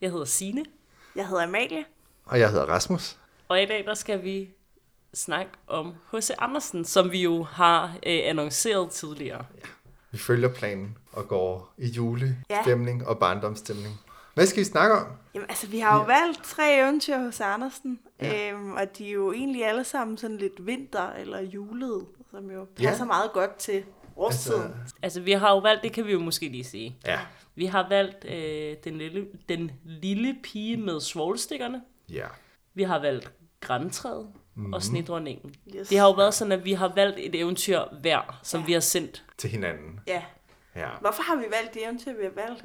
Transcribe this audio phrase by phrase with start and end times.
[0.00, 0.64] Jeg hedder Sine,
[1.16, 1.84] Jeg hedder Amalie.
[2.24, 3.18] Og jeg hedder Rasmus.
[3.48, 4.50] og i dag der skal vi
[5.14, 6.30] snakke om H.C.
[6.38, 9.44] Andersen, som vi jo har øh, annonceret tidligere.
[10.10, 14.00] Vi følger planen og går i julestemning og barndomsstemning.
[14.34, 15.06] Hvad skal vi snakke om?
[15.34, 18.50] Jamen, altså, vi har jo valgt tre eventyr hos Andersen, ja.
[18.52, 22.66] øhm, og de er jo egentlig alle sammen sådan lidt vinter- eller julet, som jo
[22.80, 22.88] Ja.
[22.88, 23.84] passer meget godt til
[24.20, 24.62] årstiden.
[24.62, 26.96] Altså, Altså, vi har jo valgt, det kan vi jo måske lige sige.
[27.06, 27.20] ja.
[27.54, 31.82] Vi har valgt øh, den, lille, den lille pige med svovlstikkerne.
[32.08, 32.26] Ja.
[32.74, 34.72] Vi har valgt Grantræet mm-hmm.
[34.72, 35.54] og Snedronningen.
[35.76, 35.88] Yes.
[35.88, 38.66] Det har jo været sådan, at vi har valgt et eventyr hver, som ja.
[38.66, 39.24] vi har sendt.
[39.38, 40.00] Til hinanden.
[40.06, 40.22] Ja.
[40.76, 40.88] Ja.
[41.00, 42.64] Hvorfor har vi valgt de eventyr, vi har valgt?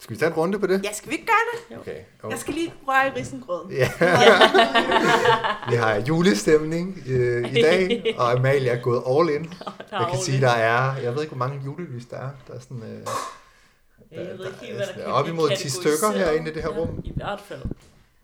[0.00, 0.84] Skal vi tage en runde på det?
[0.84, 1.78] Ja, skal vi ikke gøre det?
[1.78, 2.00] Okay.
[2.22, 2.30] Oh.
[2.30, 3.70] Jeg skal lige røre i risengrøden.
[3.72, 3.90] Ja.
[5.70, 9.52] vi har julestemning øh, i dag, og Amalie er gået all in.
[9.92, 12.30] Jeg kan sige, der er, jeg ved ikke, hvor mange julelys der er.
[12.48, 13.06] Der er sådan, øh,
[14.18, 16.54] Jeg ved ikke helt, der hvad er der kan op imod 10 stykker herinde i
[16.54, 17.00] det her rum.
[17.04, 17.62] I hvert fald.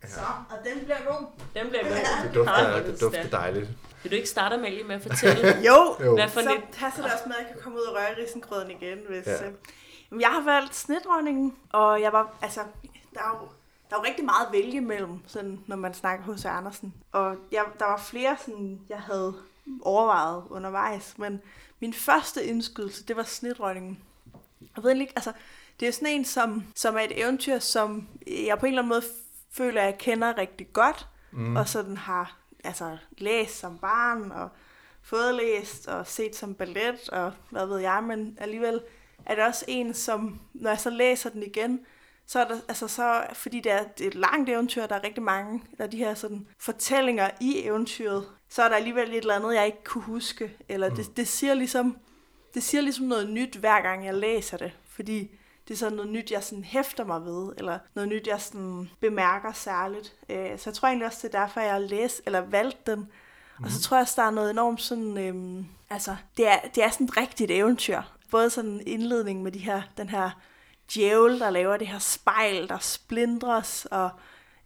[0.08, 1.27] Så, og den bliver god.
[1.55, 2.27] Den bliver god.
[2.27, 3.69] Det dufter, det dufter dejligt.
[4.02, 6.14] Vil du ikke starte, Amalie, med at fortælle, Jo, Jo.
[6.14, 6.77] hvad for så lidt...
[6.78, 9.27] passer det også med, at jeg kan komme ud og røre risengrøden igen, hvis...
[9.27, 9.34] Ja.
[10.20, 12.61] Jeg har valgt snedronningen, og jeg var, altså,
[13.15, 13.48] der er jo,
[13.91, 16.95] der er jo rigtig meget at vælge mellem, sådan, når man snakker hos Andersen.
[17.12, 19.35] Og jeg, der var flere, sådan, jeg havde
[19.83, 21.41] overvejet undervejs, men
[21.81, 23.98] min første indskydelse, det var snedronningen.
[24.77, 25.33] Jeg ved ikke, altså,
[25.81, 28.89] det er sådan en, som, som er et eventyr, som jeg på en eller anden
[28.89, 29.03] måde
[29.51, 31.57] føler, at jeg kender rigtig godt, mm.
[31.57, 34.48] og sådan har altså, læst som barn, og
[35.02, 38.81] fået læst og set som ballet, og hvad ved jeg, men alligevel
[39.27, 41.80] er det også en, som, når jeg så læser den igen,
[42.27, 45.05] så er der, altså så, fordi det er, det er et langt eventyr, der er
[45.05, 49.17] rigtig mange, der er de her sådan fortællinger i eventyret, så er der alligevel et
[49.17, 50.96] eller andet, jeg ikke kunne huske, eller mm.
[50.96, 51.96] det, det siger ligesom,
[52.55, 55.30] det siger ligesom noget nyt, hver gang jeg læser det, fordi
[55.68, 58.90] det er sådan noget nyt, jeg sådan hæfter mig ved, eller noget nyt, jeg sådan
[59.01, 60.14] bemærker særligt.
[60.29, 63.08] Øh, Så jeg tror egentlig også, det er derfor, jeg har læst, eller valgt den.
[63.64, 66.84] Og så tror jeg også, der er noget enormt sådan, øhm, altså, det er, det
[66.84, 68.02] er sådan et rigtigt eventyr.
[68.34, 70.30] Både sådan en indledning med de her, den her
[70.95, 74.11] djævel, der laver det her spejl, der splindres, og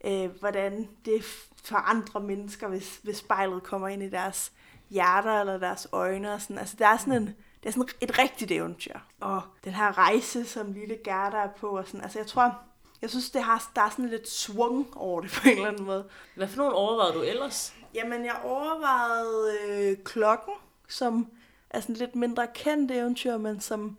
[0.05, 1.25] øh, hvordan det
[1.65, 4.53] forandrer mennesker, hvis, hvis spejlet kommer ind i deres
[4.91, 6.33] hjerter eller deres øjne.
[6.33, 6.59] Og sådan.
[6.59, 7.27] Altså, der er sådan en,
[7.63, 8.99] det er sådan et rigtigt eventyr.
[9.21, 12.59] Og den her rejse, som lille Gerda er på, og sådan, altså jeg tror,
[13.03, 15.85] jeg synes, det har, der er sådan lidt svung over det på en eller anden
[15.85, 16.09] måde.
[16.35, 17.75] Hvad for nogle overvejede du ellers?
[17.95, 20.55] Jamen, jeg overvejede øh, klokken,
[20.89, 21.31] som
[21.71, 23.97] er sådan lidt mindre kendt eventyr, men som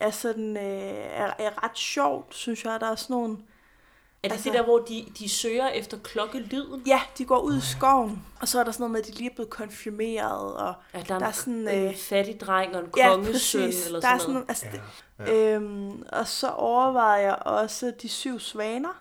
[0.00, 2.80] er sådan, øh, er, er ret sjovt, synes jeg.
[2.80, 3.32] Der er sådan nogle,
[4.22, 6.82] Er det Altså- det der, hvor de, de søger efter klokkelyden?
[6.86, 9.12] ja, de går ud i skoven, og så er der sådan noget med, at de
[9.12, 12.40] lige er blevet konfirmeret, og Ja, der er, Der er en, sådan, en øh, fattig
[12.40, 13.86] dreng og en ja, kongesøn præcis.
[13.86, 14.48] eller der er sådan noget.
[14.48, 14.66] altså,
[15.18, 15.24] Ja.
[15.24, 19.00] det, øhm, og så overvejede jeg også De Syv Svaner,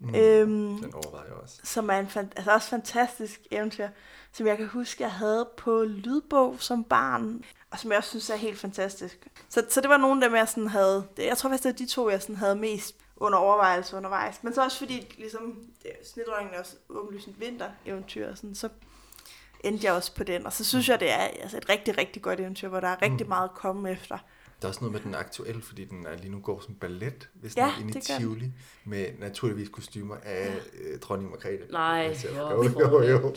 [0.00, 0.14] Mm.
[0.14, 1.60] øhm, Den overvejer jeg også.
[1.64, 3.88] som er en fan, altså også fantastisk eventyr,
[4.32, 8.30] som jeg kan huske, jeg havde på lydbog som barn, og som jeg også synes
[8.30, 9.26] er helt fantastisk.
[9.48, 11.76] Så, så det var nogle af dem, jeg sådan havde, jeg tror faktisk, det var
[11.76, 14.42] de to, jeg sådan havde mest under overvejelse undervejs.
[14.42, 15.56] Men så også fordi, ligesom,
[16.12, 18.68] Snedronningen er også åbenlyst et vinter-eventyr, og sådan, så
[19.64, 20.46] endte jeg også på den.
[20.46, 23.02] Og så synes jeg, det er altså, et rigtig, rigtig godt eventyr, hvor der er
[23.02, 23.28] rigtig Mm.
[23.28, 24.18] meget at komme efter.
[24.62, 27.28] Der er også noget med den aktuelle, fordi den er lige nu går som ballet,
[27.34, 28.22] hvis Ja, den er inde i det gør den.
[28.22, 28.52] Tivoli,
[28.84, 31.72] med naturligvis kostymer af øh, dronning Margrethe.
[31.72, 33.34] Nej, Altså, hvor jo, jo, jo.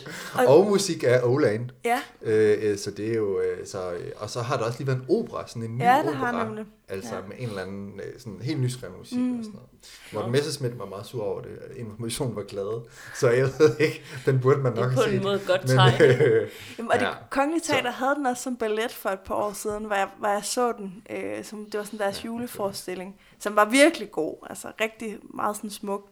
[0.47, 1.69] Og- Og musik af Oland.
[1.85, 4.87] Ja, Øh, øh, så det er jo, øh, så, og så har der også lige
[4.87, 6.13] været en opera, sådan en ny ja det opera.
[6.31, 6.65] har nemlig.
[6.89, 7.21] Altså Ja.
[7.27, 9.37] med en eller anden sådan helt nyskrevet musik Mm.
[9.39, 9.69] og sådan noget.
[10.13, 11.49] Morten Messerschmidt var meget sur over det.
[11.75, 12.81] Informationen var glad.
[13.19, 15.79] Så jeg ved ikke, den burde man Det nok er på en måde godt Men,
[16.09, 19.19] øh, Jamen, og det Ja, kongelige så- teater havde den også som ballet for et
[19.19, 21.03] par år siden, hvor jeg, hvor jeg så den.
[21.11, 24.35] Øh, som, det var sådan deres Ja, juleforestilling, som var virkelig god.
[24.49, 26.07] Altså rigtig meget sådan smuk.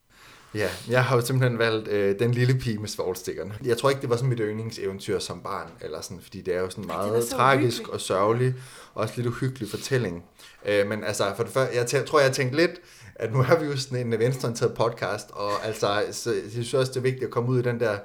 [0.56, 3.54] Ja, jeg har jo simpelthen valgt øh, Den lille pige med svovlstikkerne.
[3.64, 6.60] Jeg tror ikke, det var sådan mit yndlingseventyr som barn, eller sådan, fordi det er
[6.60, 7.94] jo sådan meget så tragisk uhyggelig.
[7.94, 8.54] og sørgelig,
[8.94, 10.24] og også lidt uhyggelig fortælling.
[10.66, 12.72] Øh, men altså, for det første, jeg tæ- tror, jeg har tænkt lidt,
[13.16, 16.92] at nu har vi jo sådan en venstreorienteret podcast, og altså, så, jeg synes også,
[16.92, 17.98] det er vigtigt at komme ud i den der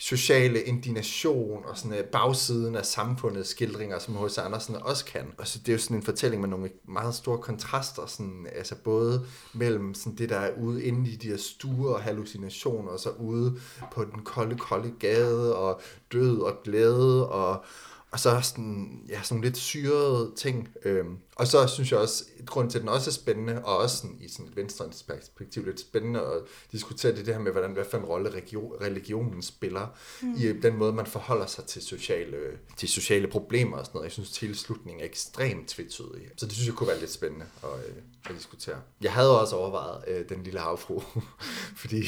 [0.00, 4.38] sociale indignation og sådan øh, bagsiden af samfundets skildringer, som H.C.
[4.38, 5.32] Andersen også kan.
[5.38, 8.74] Og så det er jo sådan en fortælling med nogle meget store kontraster, sådan, altså
[8.74, 13.00] både mellem sådan det, der er ude inde i de her stuer og hallucinationer, og
[13.00, 13.60] så ude
[13.92, 15.80] på den kolde, kolde gade, og
[16.12, 17.64] død og glæde, og
[18.12, 20.68] og så sådan, ja, sådan lidt syrede ting.
[20.84, 23.76] Øhm, og så synes jeg også, et grund til, at den også er spændende, og
[23.76, 26.42] også sådan, i sådan et venstrens perspektiv lidt spændende at
[26.72, 29.86] diskutere det, det her med, hvordan, hvad for en rolle religion, religionen spiller
[30.22, 30.34] mm.
[30.38, 32.36] i den måde, man forholder sig til sociale,
[32.76, 34.04] til sociale problemer og sådan noget.
[34.04, 36.28] Jeg synes, tilslutningen er ekstremt tvetydig.
[36.36, 38.76] Så det synes jeg kunne være lidt spændende at, øh, at diskutere.
[39.00, 41.02] Jeg havde også overvejet øh, den lille havfru,
[41.82, 42.02] fordi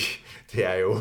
[0.53, 1.01] det er jo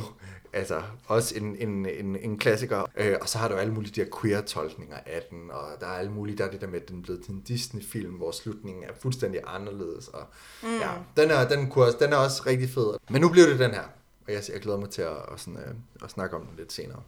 [0.53, 2.86] altså også en, en, en, en klassiker.
[2.95, 5.92] Øh, og så har du alle mulige de her queer-tolkninger af den, og der er
[5.92, 8.31] alle mulige, der er det der med, at den er blevet til en Disney-film, hvor
[8.31, 10.07] slutningen er fuldstændig anderledes.
[10.07, 10.24] Og,
[10.63, 10.80] mm.
[10.80, 12.98] ja, den er, den, også, den er også rigtig fed.
[13.09, 13.83] Men nu bliver det den her,
[14.27, 16.74] og jeg, jeg glæder mig til at, at, sådan, øh, at snakke om den lidt
[16.74, 17.01] senere.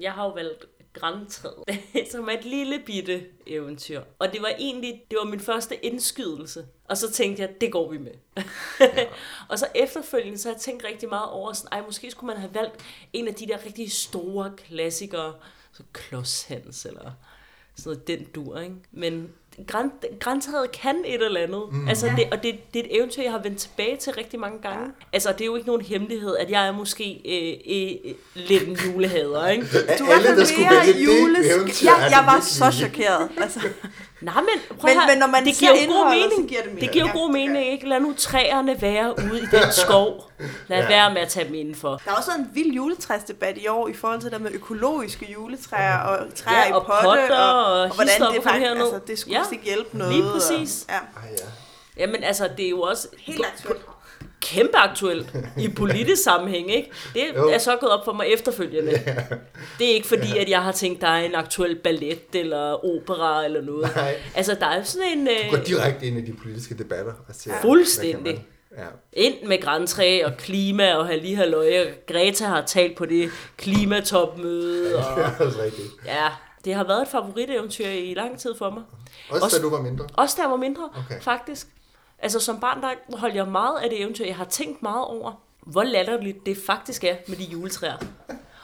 [0.00, 1.64] Jeg har jo valgt Grantræet,
[2.12, 4.02] som er et lille bitte eventyr.
[4.18, 6.66] Og det var egentlig, det var min første indskydelse.
[6.84, 8.12] Og så tænkte jeg, det går vi med.
[8.80, 9.06] Ja.
[9.50, 12.40] og så efterfølgende, så har jeg tænkt rigtig meget over, sådan, ej, måske skulle man
[12.40, 15.34] have valgt en af de der rigtig store klassikere,
[15.72, 17.10] så Klodshans eller
[17.76, 18.76] sådan noget, den dur, ikke?
[18.90, 19.34] Men
[20.20, 21.62] Græntræet kan et eller andet.
[21.72, 21.88] Mm.
[21.88, 24.62] Altså, det, og det, det er et eventyr, jeg har vendt tilbage til rigtig mange
[24.62, 24.84] gange.
[24.84, 24.90] Ja.
[25.12, 28.76] Altså, det er jo ikke nogen hemmelighed, at jeg er måske øh, øh, lidt en
[28.86, 29.66] julehader, ikke?
[29.98, 31.46] Du var Alle, der skulle vælge jules...
[31.46, 33.28] det eventyr, jeg, jeg var så chokeret.
[33.40, 33.60] Altså.
[34.20, 36.48] Nej, men, prøv men, men når man det giver jo god mening.
[36.48, 36.80] Giver det, mening.
[36.80, 37.88] det giver jo god mening, ikke?
[37.88, 40.30] Lad nu træerne være ude i den skov.
[40.68, 40.88] Lad ja.
[40.88, 42.00] være med at tage dem indenfor.
[42.04, 45.98] Der er også en vild juletræsdebat i år i forhold til det med økologiske juletræer
[45.98, 47.38] og træer ja, og i potte.
[47.38, 49.44] Og, og, og hvordan det faktisk, altså, det skulle ja.
[49.52, 50.14] ikke hjælpe noget.
[50.14, 50.84] Lige præcis.
[50.88, 50.98] Og, ja.
[50.98, 51.46] Ah, ja.
[52.02, 53.08] Jamen altså, det er jo også...
[53.18, 53.86] Helt aktuelt
[54.40, 56.90] kæmpe aktuelt i politisk sammenhæng, ikke?
[57.14, 57.48] Det jo.
[57.48, 58.92] er så gået op for mig efterfølgende.
[58.92, 59.16] Yeah.
[59.78, 60.40] Det er ikke fordi, yeah.
[60.40, 63.90] at jeg har tænkt, der er en aktuel ballet eller opera eller noget.
[63.96, 64.14] Nej.
[64.34, 65.26] Altså, der er sådan en...
[65.26, 67.12] Du går øh, direkte ind i de politiske debatter.
[67.28, 68.46] Og siger, fuldstændig.
[68.78, 68.84] Ja.
[69.12, 71.66] Ind med græntræ og klima og have lige halløj.
[72.06, 74.96] Greta har talt på det klimatopmøde.
[74.96, 75.88] Og, ja, det er rigtigt.
[76.06, 76.28] Ja,
[76.64, 78.82] det har været et favoriteventyr i lang tid for mig.
[79.30, 80.06] Også, også da du var mindre?
[80.14, 81.20] Også da jeg var mindre, okay.
[81.20, 81.68] faktisk.
[82.18, 84.24] Altså som barn, der holdt jeg meget af det eventyr.
[84.24, 85.32] Jeg har tænkt meget over,
[85.66, 87.96] hvor latterligt det faktisk er med de juletræer.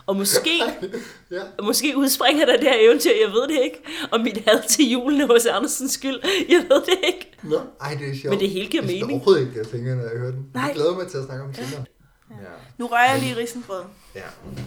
[0.07, 0.59] Og måske,
[1.31, 1.43] ja.
[1.63, 3.83] måske udspringer der det her eventyr, jeg ved det ikke.
[4.13, 7.33] Og mit had til julen hos Andersens skyld, jeg ved det ikke.
[7.43, 8.31] Nå, ej, det er sjovt.
[8.31, 9.01] Men det hele giver mening.
[9.03, 10.51] Det er overhovedet ikke, jeg tænker, når jeg hører den.
[10.55, 10.65] Nej.
[10.65, 11.85] Jeg glæder mig til at snakke om det senere.
[12.31, 12.35] Ja.
[12.35, 12.51] Ja.
[12.79, 13.87] Nu rører jeg lige risengrøden.
[14.15, 14.21] Ja.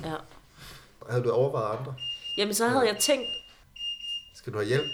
[0.04, 0.16] ja.
[1.10, 1.94] Havde du overvejet andre?
[2.38, 3.26] Jamen, så havde jeg tænkt...
[4.36, 4.86] Skal du have hjælp?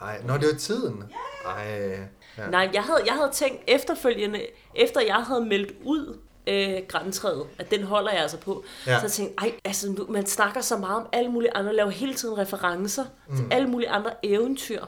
[0.00, 1.04] Ej, når det var tiden.
[1.46, 1.98] Ej,
[2.38, 2.50] Ja.
[2.50, 4.40] Nej, jeg havde, jeg havde tænkt efterfølgende,
[4.74, 8.64] efter jeg havde meldt ud øh, græntræet, at den holder jeg altså på.
[8.86, 8.98] Ja.
[8.98, 12.14] Så jeg tænkte, ej, altså, man snakker så meget om alle mulige andre, laver hele
[12.14, 13.36] tiden referencer mm.
[13.36, 14.84] til alle mulige andre eventyr.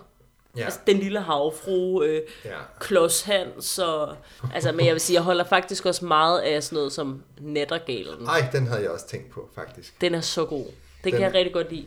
[0.56, 0.64] Ja.
[0.64, 2.50] Altså den lille havfru, øh, ja.
[2.80, 4.16] Klodshans og...
[4.54, 8.26] Altså, men jeg vil sige, jeg holder faktisk også meget af sådan noget som Nettergalen.
[8.26, 10.00] Ej, den havde jeg også tænkt på, faktisk.
[10.00, 10.64] Den er så god.
[10.64, 10.72] Den,
[11.04, 11.86] den kan jeg rigtig godt lide.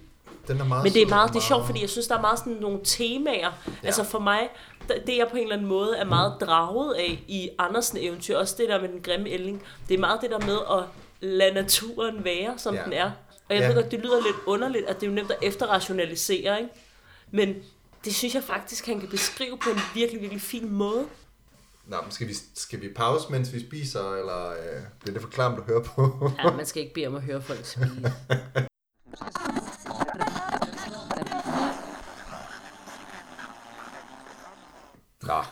[0.50, 2.22] Den er meget Men det er meget, det er sjovt, fordi jeg synes, der er
[2.22, 3.52] meget sådan nogle temaer.
[3.68, 3.72] Ja.
[3.84, 4.50] Altså for mig,
[4.88, 8.56] det jeg på en eller anden måde er meget draget af i Andersen eventyr, også
[8.58, 10.84] det der med den grimme ælling, det er meget det der med at
[11.22, 12.84] lade naturen være, som ja.
[12.84, 13.12] den er.
[13.50, 13.68] Og jeg ja.
[13.68, 16.74] ved godt, det lyder lidt underligt, at det er jo nemt at efterrationalisere, ikke?
[17.32, 17.56] Men
[18.06, 21.06] det synes jeg faktisk, han kan beskrive på en virkelig, virkelig fin måde.
[21.86, 25.30] Nå, men skal vi, skal vi pause, mens vi spiser, eller øh, bliver det for
[25.30, 26.32] klamt at høre på?
[26.44, 27.90] ja, man skal ikke bede om at høre folk spise.
[35.30, 35.44] Nå,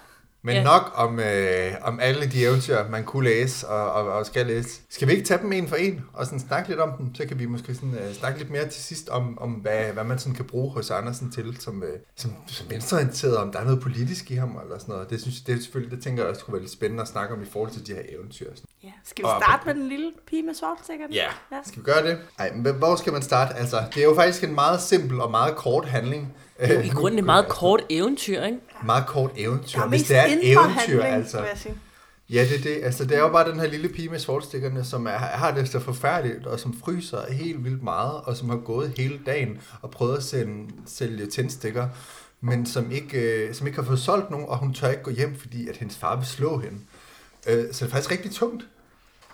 [0.48, 0.63] men ja.
[0.63, 4.82] nok om, øh, om alle de eventyr, man kunne læse og, og, og skal læse.
[4.89, 7.16] Skal vi ikke tage dem en for en og sådan snakke lidt om dem?
[7.16, 10.04] Så kan vi måske sådan, øh, snakke lidt mere til sidst om, om hvad, hvad
[10.04, 13.63] man sådan kan bruge hos Andersen til som, øh, som, som venstreorienteret, om der er
[13.63, 15.10] noget politisk i ham eller sådan noget.
[15.10, 17.34] Det synes det er selvfølgelig, det tænker jeg også kunne være lidt spændende at snakke
[17.34, 18.51] om i forhold til de her eventyr.
[18.84, 18.89] Ja.
[19.04, 21.13] Skal vi starte med den lille pige med svartsikkerne?
[21.13, 21.27] Ja.
[21.51, 22.18] ja, skal vi gøre det?
[22.39, 23.56] Ej, men hvor skal man starte?
[23.56, 26.34] Altså, det er jo faktisk en meget simpel og meget kort handling.
[26.60, 28.58] Det er jo i grunden et meget kort eventyr, ikke?
[28.86, 29.81] Meget kort eventyr.
[29.81, 31.46] Hvis det er et eventyr, handling, altså.
[32.29, 32.84] Ja, det er det.
[32.84, 35.69] Altså, det er jo bare den her lille pige med svartstikkerne, som er, har det
[35.69, 39.91] så forfærdeligt, og som fryser helt vildt meget, og som har gået hele dagen og
[39.91, 41.88] prøvet at sende, sælge tændstikker,
[42.41, 45.12] men som ikke, øh, som ikke har fået solgt nogen, og hun tør ikke gå
[45.12, 46.77] hjem, fordi at hendes far vil slå hende.
[47.48, 48.63] Øh, så det er faktisk rigtig tungt.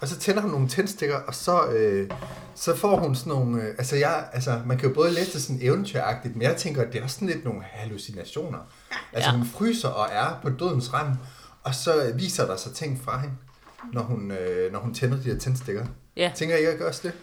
[0.04, 2.10] Og så tænder hun nogle tændstikker, og så, øh,
[2.56, 3.62] så får hun sådan nogle...
[3.62, 6.82] Øh, altså, jeg, altså, man kan jo både læse det sådan eventyragtigt, men jeg tænker,
[6.82, 8.58] at det er også sådan lidt nogle hallucinationer.
[9.14, 9.38] Altså, ja.
[9.38, 11.08] hun fryser og er på dødens rem,
[11.64, 13.36] og så viser der sig ting fra hende,
[13.94, 15.86] når hun, øh, når hun tænder de her tændstikker.
[16.18, 16.32] Ja.
[16.36, 17.14] Tænker I ikke også det?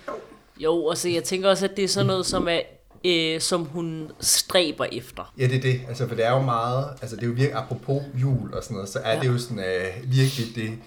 [0.59, 2.61] Jo, altså jeg tænker også, at det er sådan noget, som er
[3.05, 5.33] øh, som hun stræber efter.
[5.39, 5.81] Ja, det er det.
[5.89, 8.75] Altså, for det er jo meget, altså det er jo virkelig, apropos jul og sådan
[8.75, 9.21] noget, så er ja.
[9.21, 10.79] det jo sådan øh, virkelig det,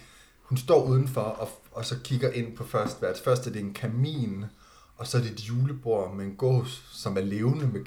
[0.44, 3.22] hun står udenfor og, og så kigger ind på først hvert.
[3.24, 4.46] Først er det en kamin,
[4.98, 7.86] og så er det et julebord med en gås, som er levende med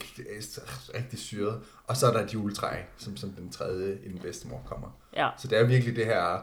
[0.95, 4.89] rigtig syret, og så er der et juletræ, som, som den tredje, inden bedstemor kommer.
[5.17, 5.31] Ja.
[5.39, 6.43] Så det er virkelig det her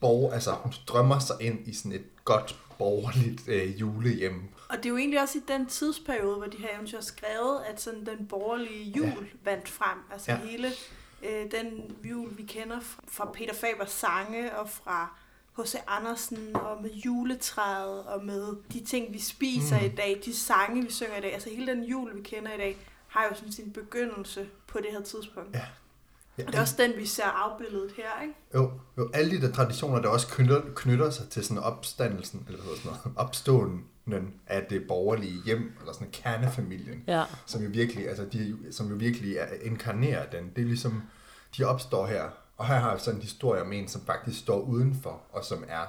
[0.00, 4.42] borg, altså hun drømmer sig ind i sådan et godt borgerligt øh, julehjem.
[4.68, 7.80] Og det er jo egentlig også i den tidsperiode, hvor de her eventyr skrevet, at
[7.80, 9.50] sådan den borgerlige jul ja.
[9.50, 9.98] vandt frem.
[10.12, 10.38] Altså ja.
[10.38, 10.68] hele
[11.22, 15.16] øh, den jul, vi kender fra Peter Fabers sange og fra
[15.58, 15.74] H.C.
[15.86, 19.86] Andersen og med juletræet og med de ting, vi spiser mm.
[19.86, 21.32] i dag, de sange, vi synger i dag.
[21.32, 22.76] Altså hele den jul, vi kender i dag,
[23.08, 25.54] har jo sådan sin begyndelse på det her tidspunkt.
[25.54, 25.62] Ja.
[26.38, 28.34] Ja, og det er også den, vi ser afbildet her, ikke?
[28.54, 32.62] Jo, jo alle de der traditioner, der også knytter, knytter sig til sådan opstandelsen, eller
[32.62, 33.84] hvad sådan noget, opståen
[34.46, 37.24] af det borgerlige hjem, eller sådan kernefamilien, ja.
[37.46, 40.50] som jo virkelig, altså de, som jo virkelig er, inkarnerer den.
[40.56, 41.02] Det er ligesom,
[41.56, 44.60] de opstår her, og her har jeg sådan en historie om en, som faktisk står
[44.60, 45.86] udenfor, og som er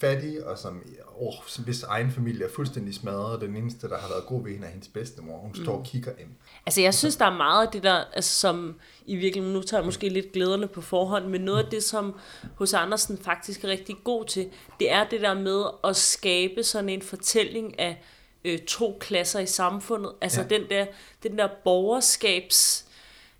[0.00, 0.82] fattig, og som,
[1.16, 4.52] oh, som hvis egen familie er fuldstændig smadret, den eneste, der har været god ved
[4.52, 5.38] hende, er hendes bedstemor.
[5.38, 5.78] Hun står mm.
[5.78, 6.28] og kigger ind.
[6.66, 8.74] Altså, jeg synes, der er meget af det der, altså, som
[9.06, 12.14] i virkeligheden, nu tager jeg måske lidt glæderne på forhånd, men noget af det, som
[12.54, 14.50] hos Andersen faktisk er rigtig god til,
[14.80, 18.02] det er det der med at skabe sådan en fortælling af
[18.44, 20.12] øh, to klasser i samfundet.
[20.20, 20.46] Altså, ja.
[20.46, 20.86] den, der,
[21.22, 22.86] den der borgerskabs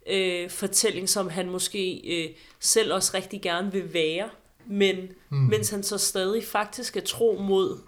[0.06, 2.30] øh, fortælling, som han måske øh,
[2.62, 4.28] selv også rigtig gerne vil være
[4.66, 4.96] men
[5.30, 5.38] mm.
[5.38, 7.78] mens han så stadig faktisk er tro mod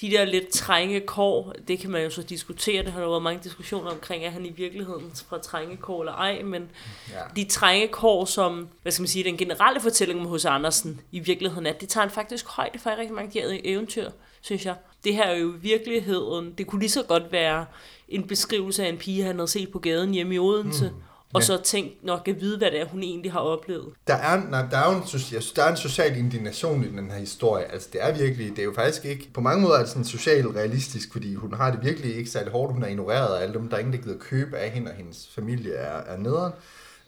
[0.00, 3.22] de der lidt trænge kår, det kan man jo så diskutere, det har der været
[3.22, 6.68] mange diskussioner omkring, er han i virkeligheden fra trænge kår eller ej, men
[7.10, 7.20] ja.
[7.36, 11.18] de trænge kår, som, hvad skal man sige, den generelle fortælling med hos Andersen i
[11.18, 14.74] virkeligheden er, det tager han faktisk højde for i rigtig mange de eventyr, synes jeg.
[15.04, 17.66] Det her er jo i virkeligheden, det kunne lige så godt være
[18.08, 21.02] en beskrivelse af en pige, han havde set på gaden hjemme i Odense, mm
[21.36, 21.46] og ja.
[21.46, 23.92] så tænkt nok at vide, hvad det er, hun egentlig har oplevet.
[24.06, 27.10] Der er, nej, der er jo en, synes, der er en social indignation i den
[27.10, 27.72] her historie.
[27.72, 30.04] Altså, det er virkelig, det er jo faktisk ikke, på mange måder er det sådan
[30.04, 32.72] socialt realistisk, fordi hun har det virkelig ikke særlig hårdt.
[32.72, 34.96] Hun er ignoreret af alle dem, der er ingen, der gider købe af hende, og
[34.96, 36.52] hendes familie er, er nederen.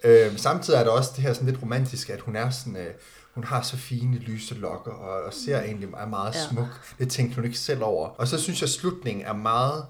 [0.04, 2.94] Øh, samtidig er der også det her sådan lidt romantiske, at hun er sådan, øh,
[3.34, 6.48] hun har så fine lyse lokker, og, og ser egentlig er meget ja.
[6.50, 6.94] smuk.
[6.98, 8.08] Det tænkte hun ikke selv over.
[8.08, 9.84] Og så synes jeg, at slutningen er meget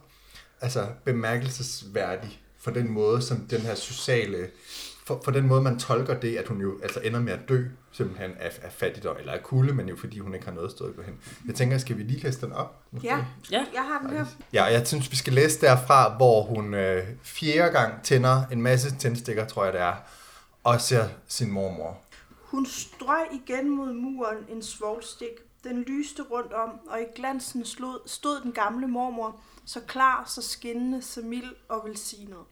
[0.60, 4.50] altså, bemærkelsesværdig for den måde, som den her sociale,
[5.04, 7.64] for, for den måde, man tolker det, at hun jo altså ender med at dø,
[7.92, 10.86] simpelthen af, af fattigdom, eller af kulde, men jo fordi hun ikke har noget sted
[10.88, 11.14] at gå hen.
[11.46, 12.82] Jeg tænker, skal vi lige læse den op?
[13.04, 14.24] Ja, ja, jeg har den her.
[14.52, 18.96] Ja, jeg synes, vi skal læse derfra, hvor hun øh, fjerde gang tænder en masse
[18.96, 19.94] tændstikker, tror jeg det er,
[20.64, 21.98] og ser sin mormor.
[22.42, 25.28] Hun strøg igen mod muren en svovlstik.
[25.64, 30.42] Den lyste rundt om, og i glansen stod, stod den gamle mormor, så klar, så
[30.42, 32.44] skinnende, så mild og velsignet.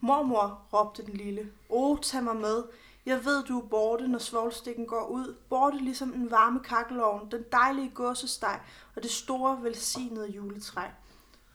[0.00, 2.64] Mormor, råbte den lille, åh, tag mig med.
[3.06, 5.34] Jeg ved, du er borte, når svovlstikken går ud.
[5.48, 8.60] Borte ligesom en varme kakkelovn, den dejlige gåsesteg
[8.96, 10.86] og det store, velsignede juletræ.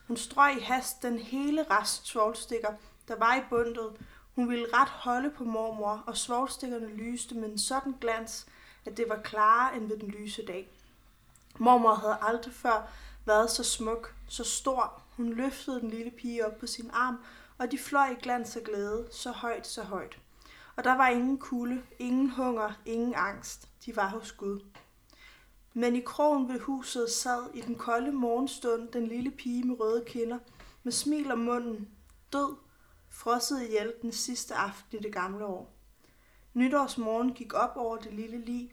[0.06, 2.70] Hun strøg i hast den hele rest svovlstikker,
[3.08, 3.92] der var i bundet.
[4.34, 8.46] Hun ville ret holde på mormor, og svovlstikkerne lyste med en sådan glans,
[8.84, 10.70] at det var klarere end ved den lyse dag.
[11.58, 12.90] Mormor havde aldrig før
[13.28, 15.02] været så smuk, så stor.
[15.16, 17.18] Hun løftede den lille pige op på sin arm,
[17.58, 20.18] og de fløj i glans og glæde, så højt, så højt.
[20.76, 23.68] Og der var ingen kulde, ingen hunger, ingen angst.
[23.86, 24.60] De var hos Gud.
[25.74, 30.04] Men i krogen ved huset sad i den kolde morgenstund den lille pige med røde
[30.06, 30.38] kinder,
[30.82, 31.88] med smil om munden,
[32.32, 32.56] død,
[33.10, 35.72] frosset ihjel den sidste aften i det gamle år.
[36.54, 38.72] Nytårsmorgen gik op over det lille lig,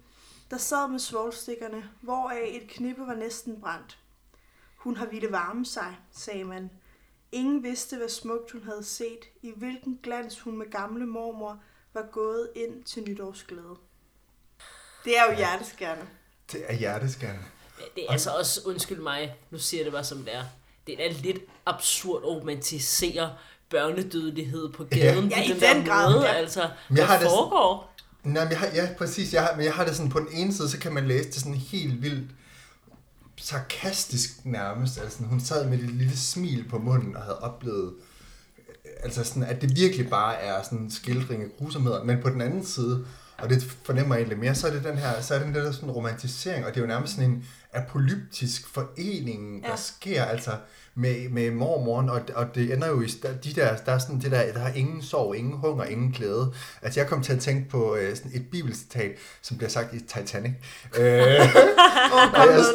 [0.52, 4.00] der sad med svovlstikkerne, hvoraf et knippe var næsten brændt.
[4.86, 6.70] Hun har ville varme sig, sagde man.
[7.32, 11.60] Ingen vidste, hvad smukt hun havde set, i hvilken glans hun med gamle mormor
[11.94, 13.75] var gået ind til nytårsglæde.
[15.06, 16.06] Det er jo hjerteskærende.
[16.51, 17.42] Det er hjerteskærende.
[17.96, 20.44] Det er altså også, undskyld mig, nu siger jeg det bare som det er.
[20.88, 23.36] Det er lidt absurd at romantisere
[23.70, 26.13] børnedødelighed på gaden ja, ja, i den, den grad.
[26.13, 26.34] Måde, ja.
[26.34, 27.96] altså, hvad har foregår?
[28.24, 29.34] Det, nej, men jeg har, ja, præcis.
[29.34, 31.25] Jeg har, men jeg har det sådan, på den ene side, så kan man læse
[31.25, 32.32] det sådan helt vildt
[33.46, 35.02] sarkastisk nærmest.
[35.02, 37.94] Altså, hun sad med et lille smil på munden og havde oplevet,
[39.04, 42.04] altså sådan, at det virkelig bare er sådan en skildring af grusomheder.
[42.04, 43.06] Men på den anden side,
[43.38, 45.56] Og det fornemmer jeg egentlig mere, så er det den her, så er det den
[45.56, 49.75] der sådan romantisering, og det er jo nærmest sådan en apolyptisk forening, der Ja.
[49.75, 50.52] sker altså
[50.96, 53.08] med, med mormoren, og, og det ender jo i,
[53.44, 56.54] de der, der er sådan det der, der er ingen sorg, ingen hunger, ingen glæde.
[56.82, 59.12] Altså jeg kom til at tænke på øh, sådan et bibelcitat,
[59.42, 60.52] som bliver sagt i Titanic.
[60.98, 61.06] Øh,
[62.36, 62.66] og jeg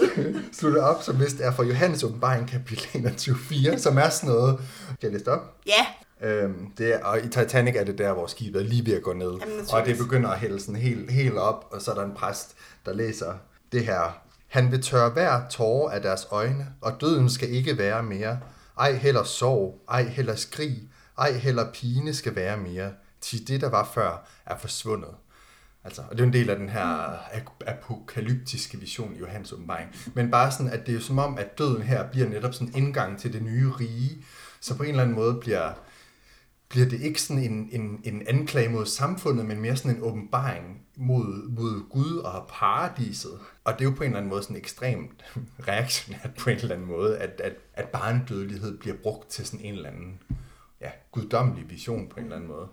[0.52, 4.96] slutter op, som vist er fra Johannes åbenbaring kapitel 21.4, som er sådan noget, kan
[5.02, 5.56] jeg læse det op?
[5.66, 5.86] Ja,
[6.22, 9.02] Øhm, det er, og i Titanic er det der, hvor skibet er lige ved at
[9.02, 9.32] gå ned.
[9.40, 12.14] Jamen, og det begynder at hælde sådan helt, helt op, og så er der en
[12.14, 12.54] præst,
[12.86, 13.34] der læser
[13.72, 14.20] det her.
[14.50, 18.38] Han vil tørre hver tårer af deres øjne, og døden skal ikke være mere.
[18.78, 20.82] Ej heller sorg, ej heller skrig,
[21.18, 22.92] ej heller pine skal være mere.
[23.20, 25.10] Til det, der var før, er forsvundet.
[25.84, 27.18] Altså, og det er en del af den her
[27.66, 29.90] apokalyptiske vision i Johannes åbenbaring.
[30.14, 32.76] Men bare sådan, at det er jo som om, at døden her bliver netop sådan
[32.76, 34.24] indgang til det nye rige.
[34.60, 35.72] Så på en eller anden måde bliver,
[36.70, 40.86] bliver det ikke sådan en, en, en anklage mod samfundet, men mere sådan en åbenbaring
[40.96, 43.40] mod, mod Gud og paradiset.
[43.64, 45.24] Og det er jo på en eller anden måde sådan ekstremt
[45.68, 49.74] reaktionært på en eller anden måde, at, at, at barnedødelighed bliver brugt til sådan en
[49.74, 50.22] eller anden
[50.80, 52.68] ja, guddommelig vision på en eller anden måde.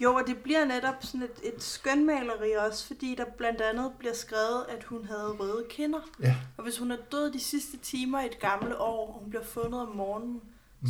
[0.00, 4.14] Jo, og det bliver netop sådan et, et skønmaleri også, fordi der blandt andet bliver
[4.14, 6.00] skrevet, at hun havde røde kinder.
[6.22, 9.30] Ja, Og hvis hun er død de sidste timer i et gamle år, og hun
[9.30, 10.40] bliver fundet om morgenen,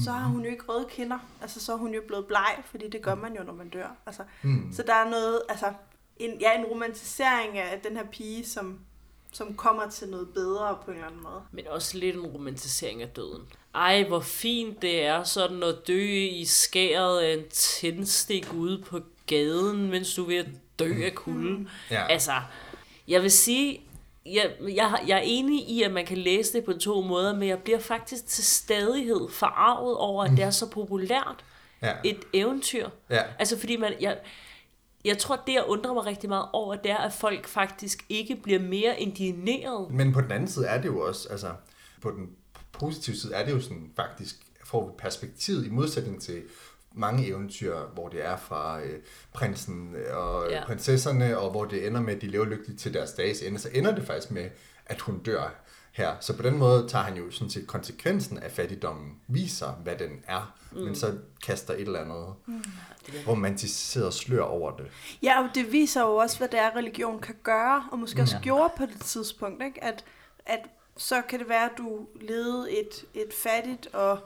[0.05, 1.19] så har hun jo ikke røde kinder.
[1.43, 3.97] Altså, så er hun jo blevet bleg, fordi det gør man jo, når man dør.
[4.07, 4.73] Altså, mm.
[4.73, 5.73] Så der er noget, altså,
[6.17, 8.79] en, ja, en romantisering af den her pige, som,
[9.33, 11.43] som kommer til noget bedre på en eller anden måde.
[11.53, 13.43] Men også lidt en romantisering af døden.
[13.75, 19.01] Ej, hvor fint det er sådan at dø i skæret af en tændstik ude på
[19.27, 21.69] gaden, mens du er ved at dø af kulden.
[21.91, 22.07] ja.
[22.07, 22.33] Altså,
[23.09, 23.88] jeg vil sige,
[24.35, 27.49] jeg, jeg, jeg er enig i, at man kan læse det på to måder, men
[27.49, 31.45] jeg bliver faktisk til stadighed forarvet over, at det er så populært
[31.83, 31.93] ja.
[32.05, 32.89] et eventyr.
[33.11, 33.23] ja.
[33.39, 34.19] Altså fordi man, jeg,
[35.05, 38.37] jeg tror, det jeg undrer mig rigtig meget over, det er, at folk faktisk ikke
[38.37, 39.91] bliver mere indigneret.
[39.91, 41.53] Men på den anden side er det jo også, altså
[42.03, 42.31] på den
[42.73, 46.43] positive side er det jo sådan faktisk, får vi perspektivet i modsætning til
[46.99, 48.99] mange eventyr, hvor det er fra øh,
[49.33, 50.57] prinsen og Ja.
[50.57, 50.65] ja.
[50.65, 53.69] prinsesserne, og hvor det ender med, at de lever lykkeligt til deres dages ende, så
[53.75, 54.51] ender det faktisk med,
[54.87, 55.55] at hun dør
[55.93, 56.17] her.
[56.21, 60.11] Så på den måde tager han jo sådan set konsekvensen af fattigdommen, viser, hvad den
[60.27, 60.79] er, mm.
[60.81, 62.63] men så kaster et eller andet mm.
[63.29, 64.87] romantiseret slør over det.
[65.23, 68.37] Ja, og det viser jo også, hvad det er, religion kan gøre, og måske også
[68.37, 68.43] Ja.
[68.43, 69.85] gjorde på det tidspunkt, ikke?
[69.85, 70.05] At,
[70.47, 70.61] at
[70.97, 74.19] så kan det være, at du levede et, et fattigt og,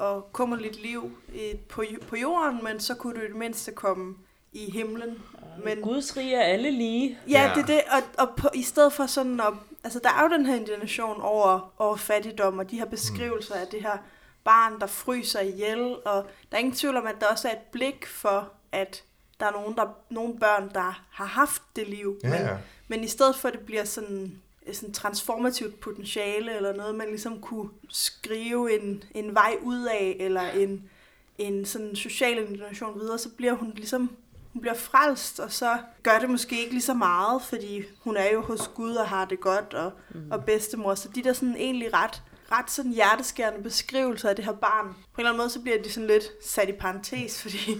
[0.00, 4.14] og kummerligt liv i, på, på jorden, men så kunne du i det mindste komme
[4.52, 5.22] i himlen.
[5.64, 7.18] Men, Guds rige er alle lige.
[7.28, 7.52] ja, Ja.
[7.54, 9.52] det er det, og, og på, i stedet for sådan at,
[9.84, 13.66] altså der er jo den her indignation over, over fattigdom, og de her beskrivelser af
[13.66, 13.98] det her
[14.44, 17.58] barn, der fryser ihjel, og der er ingen tvivl om, at der også er et
[17.72, 19.02] blik for, at
[19.40, 22.56] der er nogen, der, nogle børn, der har haft det liv, Ja, men, ja.
[22.88, 24.42] men i stedet for, at det bliver sådan
[24.72, 30.50] sådan transformativt potentiale, eller noget, man ligesom kunne skrive en, en vej ud af, eller
[30.50, 30.90] en,
[31.38, 34.10] en sådan social indignation videre, så bliver hun ligesom
[34.52, 38.30] hun bliver frelst, og så gør det måske ikke lige så meget, fordi hun er
[38.32, 40.30] jo hos Gud og har det godt, og, mm.
[40.30, 40.94] og bedstemor.
[40.94, 44.92] Så de der sådan egentlig ret, ret sådan hjerteskærende beskrivelser af det her barn, på
[44.92, 47.78] en eller anden måde, så bliver de sådan lidt sat i parentes, fordi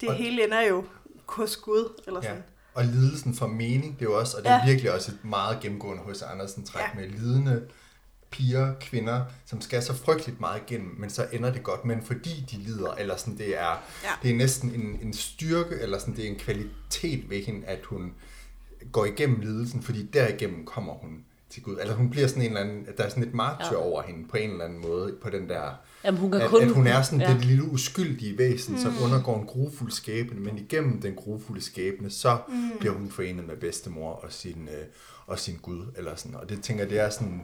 [0.00, 0.84] det Og- hele ender jo
[1.26, 2.34] hos Gud, eller Ja.
[2.76, 4.66] Og lidelsen for mening, det er jo også, og det er Ja.
[4.66, 7.00] virkelig også et meget gennemgående hos Andersen træk Ja.
[7.00, 7.62] med lidende
[8.30, 12.44] piger, kvinder, som skal så frygteligt meget igennem, men så ender det godt, men fordi
[12.50, 14.10] de lider, eller sådan, det er, Ja.
[14.22, 17.78] det er næsten en, en styrke, eller sådan, det er en kvalitet ved hende, at
[17.84, 18.12] hun
[18.92, 21.76] går igennem lidelsen, fordi derigennem kommer hun til Gud.
[21.78, 23.76] Altså hun bliver sådan en eller anden, der er sådan et martyr ja.
[23.76, 25.70] over hende, på en eller anden måde, på den der
[26.06, 26.62] Jamen, hun kan at, kun...
[26.62, 27.30] at hun er sådan ja.
[27.30, 27.36] ja.
[27.36, 32.38] det lille uskyldige væsen, som undergår en grufuld skæbne, men igennem den grufulde skæbne, så
[32.48, 32.78] mm.
[32.78, 34.86] bliver hun forenet med bedstemor og sin, øh,
[35.26, 35.86] og sin Gud.
[35.96, 36.36] Eller sådan.
[36.36, 37.42] Og det tænker jeg, det er sådan...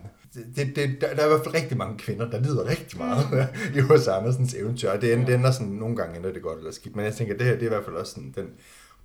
[0.56, 3.26] Det, det, der, der er i hvert fald rigtig mange kvinder, der lider rigtig meget
[3.32, 3.38] mm.
[3.78, 4.08] i H.C.
[4.08, 4.90] Andersens eventyr.
[4.90, 6.96] Og det, ender, det ender sådan, nogle gange ender det godt eller skidt.
[6.96, 8.48] Men jeg tænker, det her det er i hvert fald også sådan, den,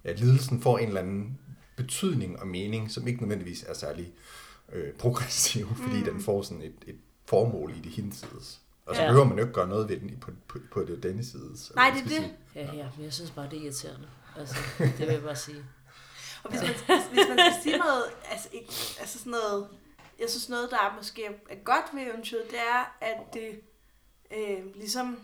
[0.05, 1.37] ja, lidelsen får en eller anden
[1.77, 4.13] betydning og mening, som ikke nødvendigvis er særlig
[4.73, 8.61] øh, progressiv, fordi den får sådan et, et formål i det hinsides.
[8.87, 9.05] Og så Ja.
[9.05, 9.11] ja.
[9.11, 11.57] behøver man jo ikke gøre noget ved den på, på, på det denne side.
[11.75, 12.11] Nej, det er det.
[12.13, 12.37] sige.
[12.55, 14.09] Ja, ja, men jeg synes bare, det er irriterende.
[14.37, 14.55] Altså,
[14.97, 15.65] det vil jeg bare sige.
[16.43, 16.69] Og hvis man,
[17.11, 19.67] hvis man skal sige noget, altså, ikke, altså sådan noget,
[20.19, 23.59] jeg synes noget, der er måske er godt ved eventyret, det er, at det
[24.37, 25.19] øh, ligesom,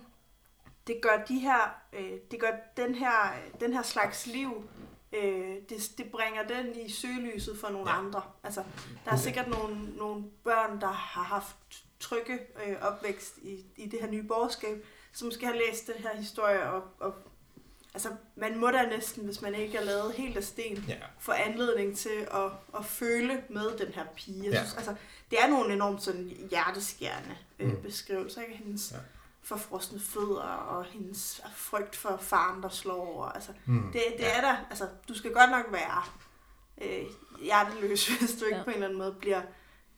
[0.88, 4.70] det gør de her, øh, det gør den her, den her slags liv,
[5.14, 7.96] øh, det, det bringer den i søgelyset for nogle ja.
[7.96, 8.06] Ja.
[8.06, 8.22] andre.
[8.44, 8.64] Altså,
[9.06, 11.56] der er sikkert nogle, nogle børn, der har haft
[12.04, 16.16] trygge øh, opvækst i, i det her nye borgerskab, som måske har læst den her
[16.16, 17.14] historie og, og
[17.94, 20.96] altså, man må da næsten, hvis man ikke er lavet helt af sten, Ja.
[21.20, 24.44] få anledning til at, at føle med den her pige.
[24.44, 24.58] Jeg Ja.
[24.64, 24.96] synes, altså,
[25.32, 27.82] det er nogle enormt sådan hjerteskærende øh, Mm.
[27.82, 28.56] beskrivelser, ikke?
[28.56, 28.98] Hendes Ja.
[28.98, 29.02] ja.
[29.42, 33.24] forfrosne fødder og hendes frygt for faren, der slår.
[33.24, 33.92] Og, altså, Mm.
[33.94, 36.04] det, det er der, altså, du skal godt nok være
[36.82, 37.06] øh,
[37.42, 38.58] hjerteløs, hvis du ikke Ja.
[38.58, 38.64] ja.
[38.64, 39.42] på en eller anden måde bliver,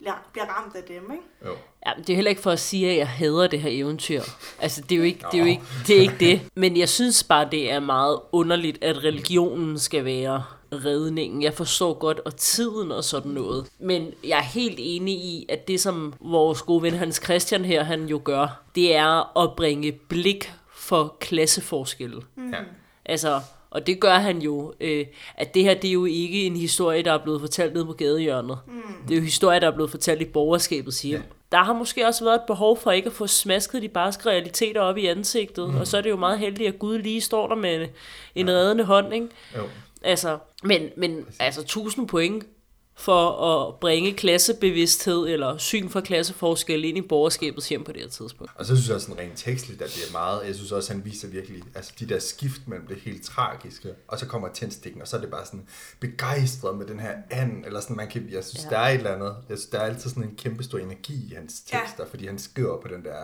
[0.06, 1.24] bliver, bliver ramt af dem, ikke?
[1.46, 1.52] Jo.
[1.86, 4.22] Ja, men det er heller ikke for at sige, at jeg hader det her eventyr.
[4.60, 5.39] Altså, det er jo ikke det.
[5.39, 6.41] Er jo ikke, det, er ikke det.
[6.56, 11.41] Men jeg synes bare, det er meget underligt, at religionen skal være redningen.
[11.41, 13.68] Jeg forstår godt, og tiden og sådan noget.
[13.80, 17.84] Men jeg er helt enig i, at det, som vores gode ven Hans Christian her,
[17.84, 22.22] han jo gør, det er at bringe blik for klasseforskelle.
[22.38, 22.60] Ja.
[23.06, 23.41] Altså,
[23.76, 25.06] og det gør han jo, øh,
[25.38, 27.94] at det her, det er jo ikke en historie, der er blevet fortalt nede på
[27.94, 28.58] gadehjørnet.
[28.68, 28.82] Mm.
[29.08, 31.14] Det er jo historie, der er blevet fortalt i borgerskabets hjem.
[31.14, 31.18] Ja.
[31.18, 31.24] Ja.
[31.52, 34.82] Der har måske også været et behov for ikke at få smasket de barske realiteter
[34.82, 35.78] op i ansigtet, mm.
[35.78, 37.88] og så er det jo meget heldigt, at Gud lige står der med en,
[38.36, 39.28] en reddende hånd, ikke?
[39.56, 39.62] Jo.
[40.04, 42.44] Altså, men, men altså, tusind point
[42.97, 43.29] for
[43.67, 48.51] at bringe klassebevidsthed eller syn for klasseforskel ind i borgerskabets hjem på det her tidspunkt.
[48.55, 50.91] Og så synes jeg også sådan rent tekstligt, at det er meget, jeg synes også,
[50.93, 54.47] at han viser virkelig, altså de der skift mellem det helt tragiske, og så kommer
[54.53, 55.67] tændstikken, og så er det bare sådan
[55.99, 58.69] begejstret med den her and, eller sådan, man kan, jeg synes, Ja.
[58.69, 58.75] ja.
[58.75, 61.13] der er et eller andet, jeg synes, der er altid sådan en kæmpe stor energi
[61.31, 61.77] i hans Ja.
[61.79, 62.10] tekster, ja.
[62.10, 63.17] fordi han skriver på den der,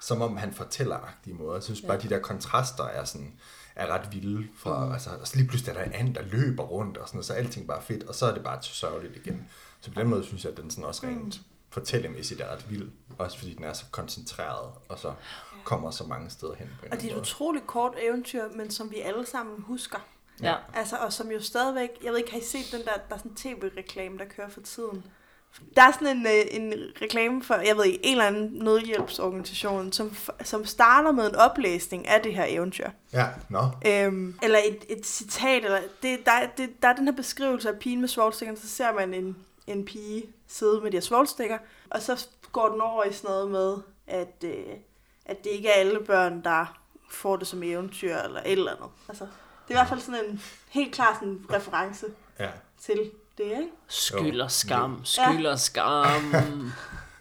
[0.00, 1.54] som om han fortæller-agtige måde.
[1.54, 3.32] Jeg synes bare, de der kontraster er sådan,
[3.76, 4.48] er ret vilde.
[4.56, 4.92] Fra, mm.
[4.92, 7.26] altså, og så lige pludselig er der en and, der løber rundt, og sådan noget,
[7.26, 9.48] så er alting bare fedt, og så er det bare sørgeligt igen.
[9.80, 12.90] Så på den måde synes jeg, at den sådan også rent fortællemæssigt er ret vild.
[13.18, 15.14] Også fordi den er så koncentreret, og så
[15.64, 18.70] kommer så mange steder hen på en Og det er et utroligt kort eventyr, men
[18.70, 19.98] som vi alle sammen husker.
[20.42, 20.54] Ja.
[20.74, 23.18] Altså, og som jo stadigvæk, jeg ved ikke, har I set den der, der er
[23.18, 25.04] sådan en tv-reklame, der kører for tiden?
[25.76, 29.92] Der er sådan en, øh, en reklame for, jeg ved ikke, en eller anden nødhjælpsorganisation,
[29.92, 32.88] som, som starter med en oplæsning af det her eventyr.
[33.12, 33.60] Ja, nå.
[33.86, 37.78] Øhm, eller et, et citat, eller det, der, det, der er den her beskrivelse af
[37.78, 39.36] pigen med svovlstikkerne, så ser man en,
[39.66, 41.58] en pige sidde med de her svovlstikker,
[41.90, 44.64] og så går den over i sådan noget med, at, øh,
[45.26, 48.88] at det ikke er alle børn, der får det som eventyr, eller et eller andet.
[49.08, 49.24] Altså,
[49.68, 52.06] det er i hvert fald sådan en helt klar sådan reference
[52.38, 52.48] Ja.
[52.80, 53.68] til det, ikke?
[53.88, 56.22] Skyld og skam, skyld og skam.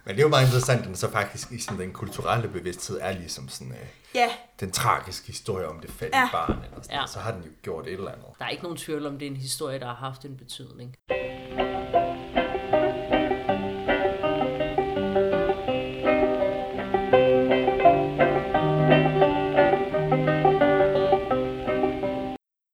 [0.05, 2.99] Men det er jo meget interessant, at den så faktisk i sådan den kulturelle bevidsthed
[3.01, 6.29] er ligesom sådan øh, Ja, den tragiske historie om det fattige Ja.
[6.31, 6.51] barn.
[6.51, 6.99] Eller sådan.
[6.99, 7.07] Ja.
[7.07, 8.25] Så har den jo gjort et eller andet.
[8.39, 10.95] Der er ikke nogen tvivl om, det er en historie, der har haft en betydning.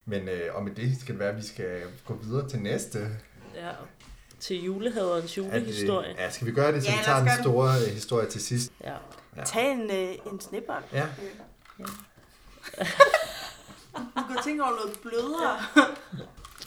[0.06, 2.98] Men øh, og med det skal det være, at vi skal gå videre til næste.
[3.66, 3.70] Ja.
[4.40, 6.14] Til julehaderens Er julehistorie.
[6.18, 7.44] Ja, skal vi gøre det, så Ja, vi tager den gøre det.
[7.44, 8.72] store øh, historie til sidst?
[8.84, 8.92] Ja.
[9.36, 9.44] Ja.
[9.44, 10.82] tag en, øh, en snibbold.
[10.92, 11.06] Ja.
[14.16, 15.58] Du kan tænke over noget blødere.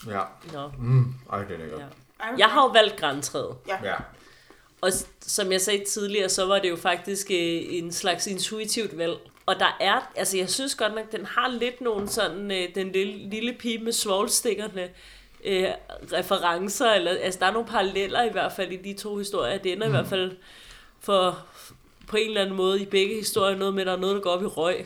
[0.08, 0.22] Ja.
[0.54, 0.72] Nå.
[0.80, 1.14] Mm.
[1.32, 1.82] Ej, det er godt.
[1.82, 1.86] Ja.
[2.26, 2.36] Ja.
[2.38, 3.56] Jeg har jo valgt græntræet.
[3.68, 3.96] Ja.
[4.82, 8.98] Og s- som jeg sagde tidligere, så var det jo faktisk øh, en slags intuitivt
[8.98, 9.18] valg.
[9.46, 12.92] Og der er, altså jeg synes godt nok, den har lidt nogle sådan, øh, den
[12.92, 14.90] lille, lille pige med svovlstikkerne,
[15.46, 15.68] øh,
[16.14, 19.58] referencer, eller, altså der er nogle paralleller i hvert fald i de to historier.
[19.58, 19.94] Det ender mm.
[19.94, 20.32] i hvert fald
[21.00, 21.40] for,
[22.08, 24.22] på en eller anden måde i begge historier noget med, at der er noget, der
[24.22, 24.86] går op i røg.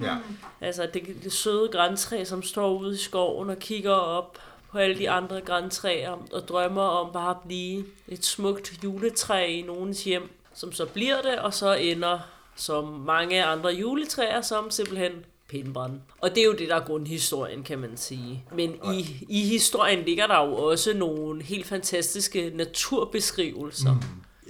[0.00, 0.16] Ja.
[0.60, 4.38] Altså det, det søde græntræ, som står ude i skoven og kigger op
[4.70, 9.62] på alle de andre græntræer og drømmer om bare at blive et smukt juletræ i
[9.62, 12.18] nogens hjem, som så bliver det, og så ender
[12.56, 16.00] som mange andre juletræer, som simpelthen pindebrænde.
[16.20, 18.44] Og det er jo det, der er grundhistorien, kan man sige.
[18.56, 23.92] Men i, i historien ligger der jo også nogle helt fantastiske naturbeskrivelser.
[23.92, 24.00] Mm.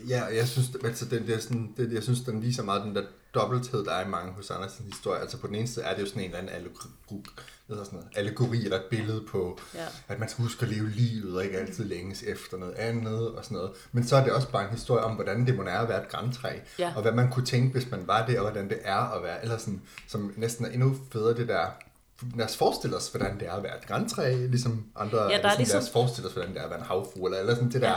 [0.09, 3.03] Ja, jeg synes, altså, den, der, sådan, det, jeg synes, den viser meget den der
[3.35, 5.21] dobbelthed, der er i mange hos Andersens historie.
[5.21, 6.89] Altså på den ene side er det jo sådan en eller anden allegori,
[7.69, 9.85] hedder sådan noget, allegori eller et billede på, Ja.
[10.09, 13.45] at man skal huske at leve livet og ikke altid længes efter noget andet og
[13.45, 13.71] sådan noget.
[13.93, 16.03] Men så er det også bare en historie om, hvordan det må er at være
[16.03, 16.59] et græntræ.
[16.79, 16.93] Ja.
[16.97, 19.43] Og hvad man kunne tænke, hvis man var det, og hvordan det er at være,
[19.43, 21.67] eller sådan, som næsten er endnu federe det der,
[22.37, 25.37] lad os forestille os, hvordan det er at være et græntræ, ligesom andre, der er
[25.43, 27.55] sådan, ligesom- lad os forestille os, hvordan det er at være en havfru, eller, eller
[27.55, 27.97] sådan det der, Ja.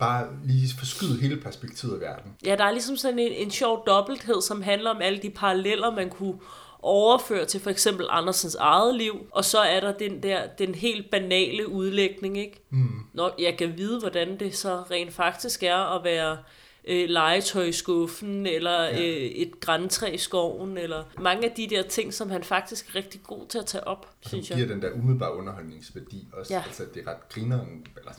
[0.00, 2.32] Bare lige forskyde hele perspektivet af verden.
[2.44, 5.90] Ja, der er ligesom sådan en, en sjov dobbelthed, som handler om alle de paralleller,
[5.90, 6.34] man kunne
[6.82, 11.10] overføre til for eksempel Andersens eget liv, og så er der den der den helt
[11.10, 12.66] banale udlægning, ikke?
[12.70, 12.88] Mm.
[13.12, 16.36] Når jeg kan vide, hvordan det så rent faktisk er at være
[16.84, 18.98] øh, legetøj i skuffen, eller Ja.
[19.00, 22.94] øh, et græntræ i skoven, eller mange af de der ting, som han faktisk er
[22.94, 24.68] rigtig god til at tage op, som synes giver jeg.
[24.68, 26.54] den der umiddelbare underholdningsværdi også.
[26.54, 26.62] Ja.
[26.66, 28.12] Altså, det er ret grineren, eller,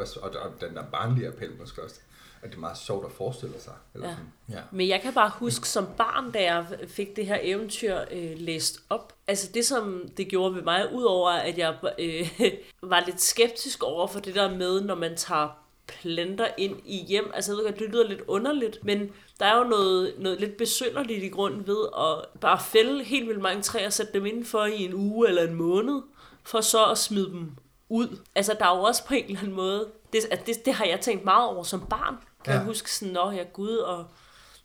[0.00, 1.96] også, og, og den der barnlige appel måske også.
[2.42, 3.72] at det er meget sjovt at forestille sig.
[3.94, 4.14] Eller Ja.
[4.14, 4.32] Sådan.
[4.58, 4.62] Ja.
[4.72, 8.80] Men jeg kan bare huske som barn, da jeg fik det her eventyr øh, læst
[8.90, 9.12] op.
[9.26, 12.30] Altså det, som det gjorde ved mig, udover at jeg øh,
[12.90, 15.48] var lidt skeptisk over for det der med, når man tager
[15.88, 17.30] planter ind i hjem.
[17.34, 20.56] Altså jeg ved godt, det lyder lidt underligt, men der er jo noget, noget lidt
[20.56, 24.64] besynderligt i grunden ved at bare fælde helt vildt mange træer og sætte dem indenfor
[24.64, 26.02] i en uge eller en måned,
[26.44, 27.50] for så at smide dem
[27.88, 28.18] ud.
[28.34, 30.84] Altså der er jo også på en eller anden måde, det, at det, det har
[30.84, 32.16] jeg tænkt meget over som barn.
[32.44, 32.58] Kan Ja.
[32.58, 34.04] jeg huske sådan, nå jeg Gud, og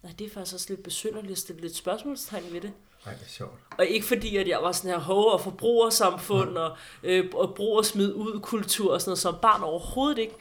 [0.03, 2.71] nej, det er faktisk også lidt besynderligt at stille lidt spørgsmålstegn ved det.
[3.05, 3.51] Ej, det er sjovt.
[3.77, 7.77] Og ikke fordi, at jeg var sådan her hov- og forbrugersamfund og, øh, og brug
[7.77, 10.33] og smid ud kultur og sådan noget som barn overhovedet ikke.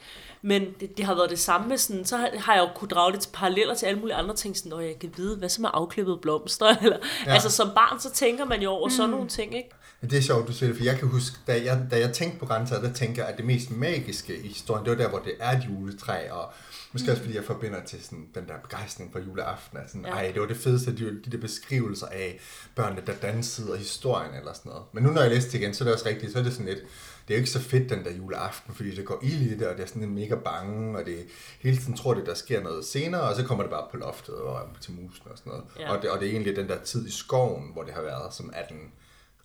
[0.45, 2.87] Men det, det har været det samme med sådan, så har, har jeg jo kunne
[2.87, 5.63] drage lidt paralleller til alle mulige andre ting, sådan, når jeg kan vide, hvad som
[5.63, 7.33] er afklippet blomster, eller, ja.
[7.33, 9.69] Altså som barn, så tænker man jo over sådan nogle ting, ikke?
[10.01, 12.13] Men det er sjovt, du siger det, for jeg kan huske, da jeg, da jeg
[12.13, 15.09] tænkte på grænser, der tænker jeg, at det mest magiske i historien, det var der,
[15.09, 16.53] hvor det er et juletræ, og
[16.93, 20.11] måske også fordi jeg forbinder til sådan, den der begejstring for juleaften, at sådan, ja.
[20.11, 22.39] ej, det var det fedeste, de, de der beskrivelser af
[22.75, 24.83] børnene, der dansede, og historien eller sådan noget.
[24.91, 26.53] Men nu når jeg læste det igen, så er det også rigtigt, så er det
[26.53, 26.83] sådan lidt,
[27.27, 29.67] det er jo ikke så fedt den der juleaften, fordi det går ild i det,
[29.67, 31.25] og det er sådan en mega bange, og det
[31.59, 34.35] hele tiden tror det, der sker noget senere, og så kommer det bare på loftet
[34.35, 35.65] og til musen og sådan noget.
[35.79, 35.91] Ja.
[35.95, 38.33] Og, det, og det er egentlig den der tid i skoven, hvor det har været,
[38.33, 38.91] som er den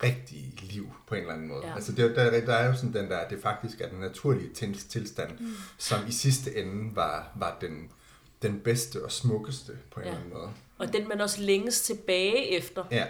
[0.03, 1.67] rigtige liv på en eller anden måde.
[1.67, 1.75] Ja.
[1.75, 4.53] Altså det, der, der er jo sådan den der, at det faktisk er den naturlige
[4.53, 5.53] til- tilstand, mm.
[5.77, 7.89] som i sidste ende var, var den,
[8.41, 10.11] den bedste og smukkeste på en Ja.
[10.11, 10.49] eller anden måde.
[10.77, 12.83] Og den man også længes tilbage efter.
[12.91, 13.05] Ja,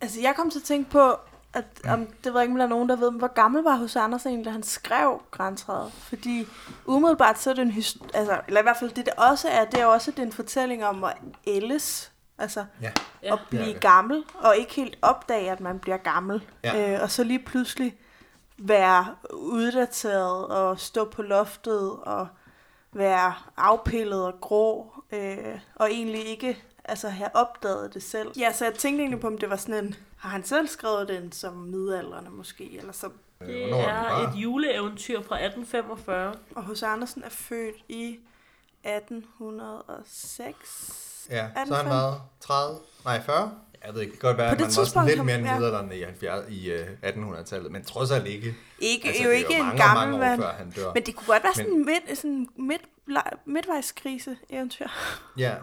[0.00, 1.12] Altså, jeg kom til at tænke på,
[1.54, 3.62] at om, det ved jeg ikke, om der er nogen, der ved, men hvor gammel
[3.62, 5.92] var Hos Andersen egentlig, da han skrev Grænsrædet?
[5.92, 6.46] Fordi
[6.86, 9.64] umiddelbart så er det en his- altså, eller i hvert fald det, det også er,
[9.64, 12.90] det er også det er en fortælling om at ældes, altså ja,
[13.22, 13.32] Ja.
[13.32, 13.80] at blive det.
[13.80, 16.44] gammel, og ikke helt opdage, at man bliver gammel.
[16.64, 16.94] Ja.
[16.96, 17.96] Øh, og så lige pludselig
[18.58, 22.28] være uddateret og stå på loftet og
[22.92, 28.28] være afpillet og grå, øh, og egentlig ikke altså, have opdaget det selv.
[28.38, 29.94] Ja, så jeg tænkte egentlig på, om det var sådan en...
[30.24, 32.78] Har han selv skrevet den som midaldrende måske?
[32.78, 36.34] Eller som, Øh, Det er et juleeventyr fra 1845.
[36.56, 38.18] og hos Andersen er født i
[38.84, 41.26] 1806.
[41.30, 43.52] Ja, Er den så er han været 30, nej 40.
[43.84, 45.52] Jeg ved ikke, det kan godt være, at man var sådan lidt mere end ja.
[45.52, 48.54] middelalderen i, 70 i øh, 1800-tallet, men trods alt ikke.
[48.78, 50.40] Ikke, Altså, jo det er ikke jo en mange, gammel mange år mand.
[50.42, 50.92] før han dør.
[50.94, 52.82] Men det kunne godt være sådan en midt, sådan midt,
[53.46, 54.86] midtvejskrise eventyr.
[55.38, 55.54] Ja,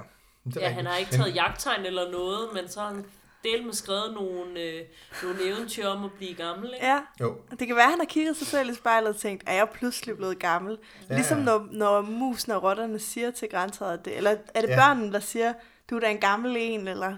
[0.45, 0.87] det er Ja, han rigtigt.
[0.89, 3.05] har ikke Men- taget jagttegn eller noget, men så har han
[3.43, 4.81] del med skrevet nogle, øh,
[5.23, 6.85] nogle eventyr om at blive gammel, ikke?
[6.85, 9.43] Ja, Jo, det kan være, at han har kigget sig selv i spejlet og tænkt,
[9.47, 10.77] er jeg pludselig blevet gammel?
[11.09, 11.43] Ja, Ligesom ja.
[11.43, 14.17] når, når musen og rotterne siger til grænseret det.
[14.17, 14.75] Eller er det Ja.
[14.75, 15.53] børnene, der siger,
[15.89, 17.17] du er da en gammel en, eller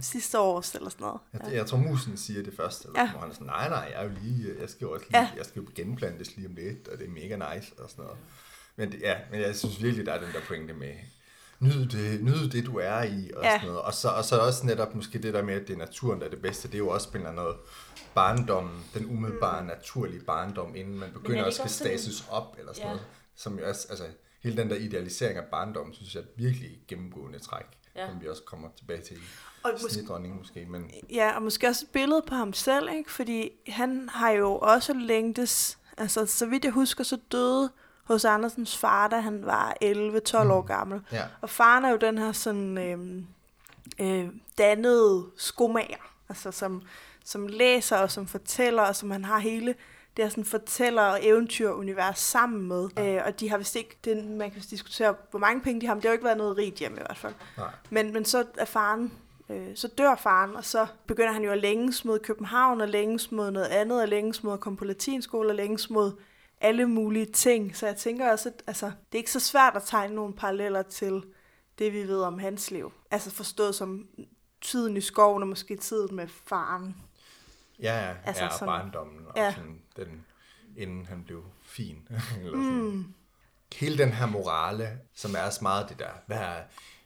[0.00, 1.20] sidste års, eller sådan noget.
[1.32, 3.04] Jeg, jeg tror, musen siger det først, eller Ja.
[3.04, 3.10] ja.
[3.10, 5.18] hvor han er sådan, nej, nej, jeg er jo lige, jeg skal jo også lige,
[5.20, 5.28] Ja.
[5.32, 5.36] ja.
[5.38, 8.18] jeg skal jo genplantes lige om lidt, og det er mega nice, og sådan noget.
[8.76, 10.94] Men, det, ja, men jeg synes virkelig, der er den der pointe med,
[11.62, 13.50] nyd det, nyd det du er i, og Ja.
[13.56, 13.80] sådan noget.
[13.82, 16.26] Og så, og så også netop måske det der med, at det er naturen, der
[16.26, 17.56] er det bedste, det er jo også på en eller anden måde
[18.14, 22.86] barndommen, den umiddelbare, naturlige barndom, inden man er begynder at skal stasis op, eller sådan
[22.86, 22.92] Ja.
[22.92, 23.06] noget.
[23.36, 24.04] Som jo også, altså,
[24.42, 27.64] hele den der idealisering af barndommen, synes jeg er et virkelig gennemgående træk,
[27.96, 28.06] Ja.
[28.08, 29.16] som vi også kommer tilbage til
[29.62, 33.12] Og snedronningen måske, men ja, og måske også et billede på ham selv, ikke?
[33.12, 37.70] Fordi han har jo også længtes, altså så vidt jeg husker, så døde
[38.04, 41.00] hos Andersens far, da han var 11-12 år gammel.
[41.12, 41.22] ja.
[41.40, 43.26] Og faren er jo den her sådan øhm,
[44.00, 46.82] øh, dannede skomager, altså som,
[47.24, 49.74] som læser og som fortæller, og som han har hele
[50.16, 52.88] det her sådan fortæller- og eventyrunivers sammen med.
[52.98, 55.94] Øh, og de har vist ikke, det, man kan diskutere, hvor mange penge de har,
[55.94, 57.34] men det har jo ikke været noget rigt hjem i hvert fald.
[57.56, 57.70] Nej.
[57.90, 59.12] Men, men så er faren,
[59.50, 63.32] øh, så dør faren, og så begynder han jo at længes mod København, og længes
[63.32, 66.12] mod noget andet, og længes mod at komme på latinskole, og længes mod
[66.62, 67.76] alle mulige ting.
[67.76, 70.82] Så jeg tænker også, at altså, det er ikke så svært at tegne nogle paralleller
[70.82, 71.22] til
[71.78, 72.92] det, vi ved om hans liv.
[73.10, 74.06] Altså forstået som
[74.60, 76.96] tiden i skoven, og måske tiden med faren.
[77.78, 79.54] Ja, ja, Altså ja sådan- barndommen og ja.
[79.54, 80.24] sådan den,
[80.76, 82.08] inden han blev fin.
[82.40, 82.82] eller sådan.
[82.82, 83.14] Mm.
[83.76, 86.62] Hele den her morale, som er også meget det der, hvad er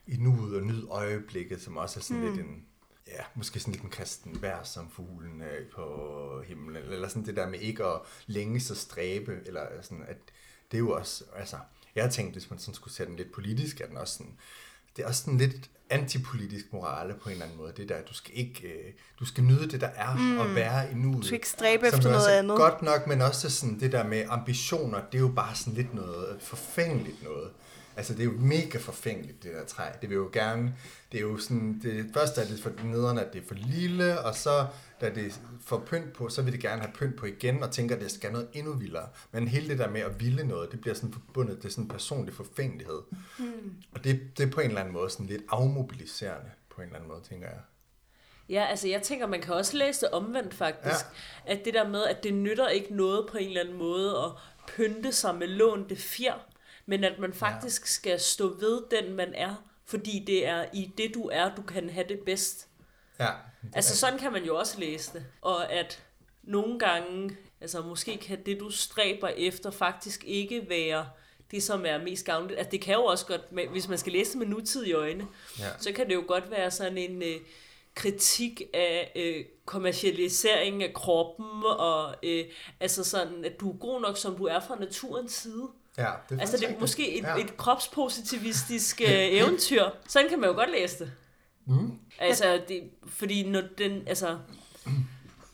[0.06, 2.28] i nuet og nyd øjeblikket, som også er sådan mm.
[2.28, 2.65] lidt en,
[3.06, 7.36] ja, måske sådan lidt en kristen vær som fuglen øh, på himlen, eller sådan det
[7.36, 10.16] der med ikke at længes og stræbe, eller sådan, at
[10.70, 11.56] det er jo også, altså,
[11.94, 14.36] jeg har tænkt, hvis man sådan skulle sætte den lidt politisk, er den også sådan,
[14.96, 17.72] det er også sådan lidt antipolitisk morale på en eller anden måde.
[17.76, 20.38] Det der, du skal ikke, øh, du skal nyde det, der er, mm.
[20.38, 21.16] og være i nuet.
[21.16, 22.56] Du skal ikke stræbe efter noget andet.
[22.56, 25.94] Godt nok, men også sådan det der med ambitioner, det er jo bare sådan lidt
[25.94, 27.50] noget forfængeligt noget.
[27.96, 29.84] Altså, det er jo mega forfængeligt, det der træ.
[30.00, 30.74] Det vil jo gerne,
[31.12, 34.20] det er jo sådan, det første er det for nederen, at det er for lille,
[34.20, 34.66] og så
[35.00, 37.94] da det får pynt på, så vil det gerne have pynt på igen, og tænker,
[37.94, 39.08] at det skal noget endnu vildere.
[39.32, 41.88] Men hele det der med at ville noget, det bliver sådan forbundet til sådan en
[41.88, 43.02] personlig forfængelighed.
[43.38, 43.74] Mm.
[43.92, 46.96] Og det, det er på en eller anden måde sådan lidt afmobiliserende, på en eller
[46.96, 47.60] anden måde, tænker jeg.
[48.48, 51.04] Ja, altså jeg tænker, man kan også læse det omvendt faktisk.
[51.46, 51.52] Ja.
[51.52, 54.30] At det der med, at det nytter ikke noget på en eller anden måde at
[54.76, 56.46] pynte sig med lånte fjer,
[56.86, 57.86] men at man faktisk ja.
[57.86, 61.90] skal stå ved den, man er, fordi det er i det, du er, du kan
[61.90, 62.68] have det bedst.
[63.20, 63.30] Ja.
[63.72, 65.26] Altså sådan kan man jo også læse det.
[65.40, 66.02] Og at
[66.42, 71.08] nogle gange, altså måske kan det, du stræber efter, faktisk ikke være
[71.50, 72.58] det, som er mest gavnligt.
[72.58, 75.26] Altså det kan jo også godt, hvis man skal læse det med nutidige øjne,
[75.58, 75.78] ja.
[75.78, 77.40] så kan det jo godt være sådan en øh,
[77.94, 82.44] kritik af øh, kommercialisering af kroppen, og øh,
[82.80, 85.68] altså sådan, at du er god nok, som du er fra naturens side.
[85.98, 87.36] Ja, det er altså det er måske et, ja.
[87.36, 89.08] et kropspositivistisk øh,
[89.40, 89.84] eventyr.
[90.08, 91.12] Sådan kan man jo godt læse det.
[91.66, 91.98] Mm.
[92.18, 94.38] Altså, det, fordi når den, altså,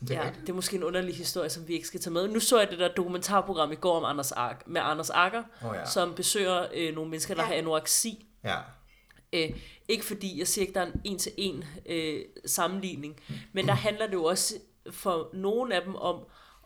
[0.07, 2.27] det er, ja, det er måske en underlig historie, som vi ikke skal tage med.
[2.27, 5.75] Nu så jeg det der dokumentarprogram i går om Anders Akker, med Anders Akker, oh,
[5.75, 5.85] ja.
[5.85, 7.47] som besøger øh, nogle mennesker, der ja.
[7.47, 8.25] har anoreksi.
[8.43, 8.57] Ja.
[9.33, 9.49] Øh,
[9.87, 13.19] ikke fordi jeg siger ikke, der er en en-til-en øh, sammenligning,
[13.53, 14.53] men der handler det jo også
[14.91, 16.19] for nogle af dem om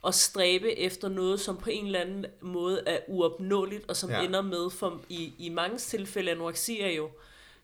[0.06, 4.24] at stræbe efter noget, som på en eller anden måde er uopnåeligt, og som ja.
[4.24, 7.10] ender med, for i, i mange tilfælde, anoreksi er jo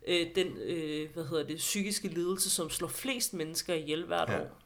[0.08, 4.42] øh, den øh, hvad hedder det, psykiske lidelse, som slår flest mennesker ihjel hvert ja.
[4.42, 4.60] år.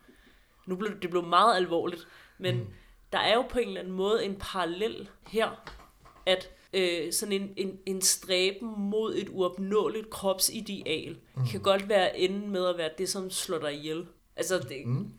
[0.66, 2.68] Nu blev det blev meget alvorligt, men mm.
[3.12, 5.72] der er jo på en eller anden måde en parallel her,
[6.26, 11.48] at øh, sådan en, en, en stræben mod et uopnåeligt kropsideal mm.
[11.48, 14.08] kan godt være enden med at være det, som slår dig ihjel.
[14.36, 15.12] Altså, det, mm.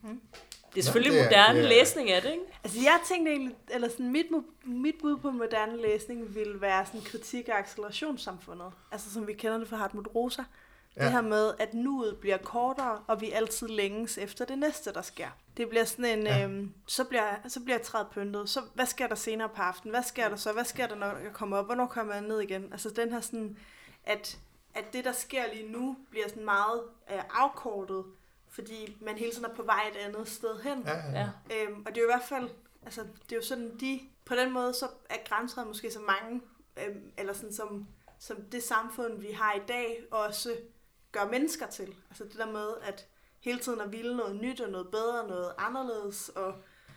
[0.75, 2.45] Det er selvfølgelig ja, det er, moderne det er, læsning af det, ikke?
[2.65, 4.27] Altså, jeg tænkte egentlig, eller sådan, mit,
[4.65, 8.73] mit bud på moderne læsning ville være sådan kritik af accelerationssamfundet.
[8.93, 10.43] Altså, som vi kender det fra Hartmut Rosa.
[10.97, 11.05] Ja.
[11.05, 15.03] Det her med, at nuet bliver kortere, og vi altid længes efter det næste, der
[15.03, 15.29] sker.
[15.57, 16.45] Det bliver sådan en, ja.
[16.45, 18.49] øhm, så, bliver, så bliver jeg træet pyntet.
[18.49, 19.91] Så hvad sker der senere på aftenen?
[19.95, 20.53] Hvad sker der så?
[20.53, 21.67] Hvad sker der, når jeg kommer op?
[21.67, 22.69] Hvornår kommer jeg ned igen?
[22.73, 23.59] Altså den her sådan,
[24.05, 24.39] at,
[24.75, 28.05] at det, der sker lige nu, bliver sådan meget øh, afkortet,
[28.51, 30.83] fordi man hele tiden er på vej et andet sted hen.
[30.83, 31.65] Ja, ja, ja.
[31.65, 32.51] Øhm, og det er jo i hvert fald,
[32.83, 36.43] altså det er jo sådan, de, på den måde, så er grænser måske så mange,
[36.77, 37.87] øhm, eller sådan som,
[38.19, 40.57] som det samfund, vi har i dag, også
[41.13, 41.95] gør mennesker til.
[42.11, 43.07] Altså det der med, at
[43.41, 46.55] hele tiden at ville noget nyt og noget bedre, noget anderledes, og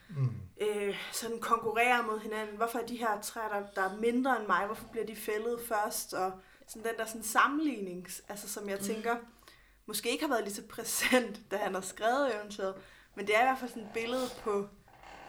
[0.10, 0.36] mm.
[0.62, 2.58] øh, sådan konkurrere mod hinanden.
[2.58, 5.60] Hvorfor er de her træer, der, der er mindre end mig, hvorfor bliver de fældet
[5.68, 6.14] først?
[6.14, 6.32] Og
[6.68, 8.84] sådan den der sådan sammenligning, altså som jeg mm.
[9.86, 12.76] Måske ikke har været lige så præsent, da han har skrevet eventyret,
[13.16, 14.68] men det er i hvert fald sådan et billede på,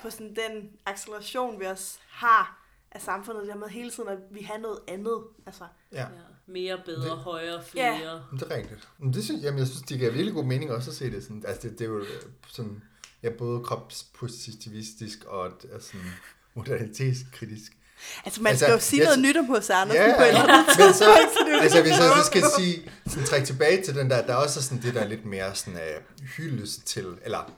[0.02, 2.62] på sådan den acceleration, vi også har
[2.94, 5.22] af samfundet, der med hele tiden, at vi har noget andet.
[5.46, 6.00] Altså, ja.
[6.00, 6.06] ja.
[6.46, 7.94] Mere, bedre, det, højere, flere.
[7.94, 8.36] Ja.
[8.38, 8.88] Det er rigtigt.
[8.98, 11.22] Men det synes, jamen, jeg synes, det giver virkelig god mening også at se det
[11.22, 11.44] sådan.
[11.46, 12.06] Altså, det, det er jo øh,
[12.48, 12.82] sådan,
[13.22, 16.06] ja, både kropspositivistisk og sådan
[16.54, 17.72] modernitetskritisk.
[18.24, 20.42] Altså, man altså, skal jo sige noget nyt om hos Andersen ja, på en eller
[20.42, 21.14] anden men så,
[21.62, 24.62] altså, hvis jeg så skal sige, sådan, trække tilbage til den der, der er også
[24.62, 27.52] sådan det der lidt mere sådan, uh, hyldest til, eller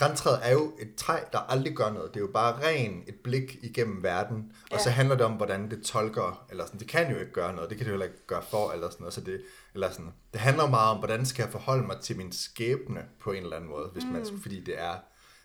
[0.00, 2.14] Græntræet er jo et træ, der aldrig gør noget.
[2.14, 4.52] Det er jo bare ren et blik igennem verden.
[4.70, 4.82] Og ja.
[4.82, 7.70] så handler det om, hvordan det tolker, eller sådan, det kan jo ikke gøre noget,
[7.70, 9.14] det kan det jo heller ikke gøre for, eller sådan noget.
[9.14, 9.40] Så det,
[9.74, 13.32] eller sådan, det handler meget om, hvordan skal jeg forholde mig til min skæbne på
[13.32, 14.10] en eller anden måde, hvis mm.
[14.10, 14.94] man, fordi det er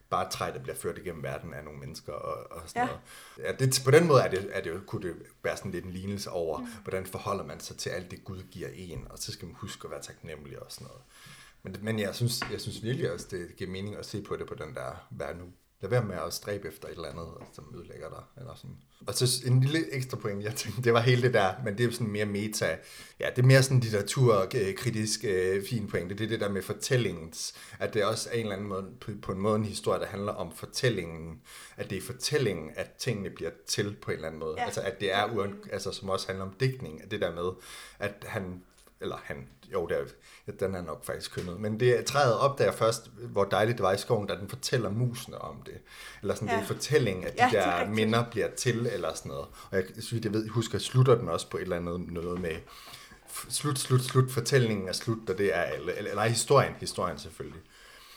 [0.09, 2.85] bare et træ, der bliver ført igennem verden af nogle mennesker og, og sådan ja.
[2.85, 3.01] noget.
[3.59, 5.91] Ja, det, på den måde er det, er det, kunne det være sådan lidt en
[5.91, 6.67] lignelse over, mm.
[6.83, 9.85] hvordan forholder man sig til alt det, Gud giver en, og så skal man huske
[9.85, 11.01] at være taknemmelig og sådan noget.
[11.63, 14.47] Men, men jeg, synes, jeg synes virkelig også, det giver mening at se på det
[14.47, 15.45] på den der, hvad nu?
[15.81, 18.23] Lad være med at stræbe efter et eller andet, som ødelægger dig.
[18.37, 18.77] Eller sådan.
[19.07, 21.85] Og så en lille ekstra point, jeg tænkte, det var hele det der, men det
[21.85, 22.77] er sådan mere meta.
[23.19, 26.09] Ja, det er mere sådan litteraturkritisk øh, fin point.
[26.09, 29.11] Det er det der med fortællingens, at det også er en eller anden måde, på,
[29.21, 31.41] på en måde en historie, der handler om fortællingen.
[31.77, 34.55] At det er fortællingen, at tingene bliver til på en eller anden måde.
[34.57, 34.65] Ja.
[34.65, 37.03] Altså at det er, uden, altså, som også handler om digtning.
[37.03, 37.51] At det der med,
[37.99, 38.63] at han
[39.01, 39.97] eller han, jo, det
[40.47, 43.93] er, den er nok faktisk kønnet, men det træet opdager først, hvor dejligt det var
[43.93, 45.77] i skoven, da den fortæller musene om det.
[46.21, 46.55] Eller sådan, ja.
[46.55, 49.45] det er fortælling, at de ja, der minder bliver til, eller sådan noget.
[49.71, 52.55] Og jeg synes, jeg ved, husker, slutter den også på et eller andet noget med,
[53.49, 57.61] slut, slut, slut, fortællingen er slut, og det er alle, eller nej, historien, historien selvfølgelig.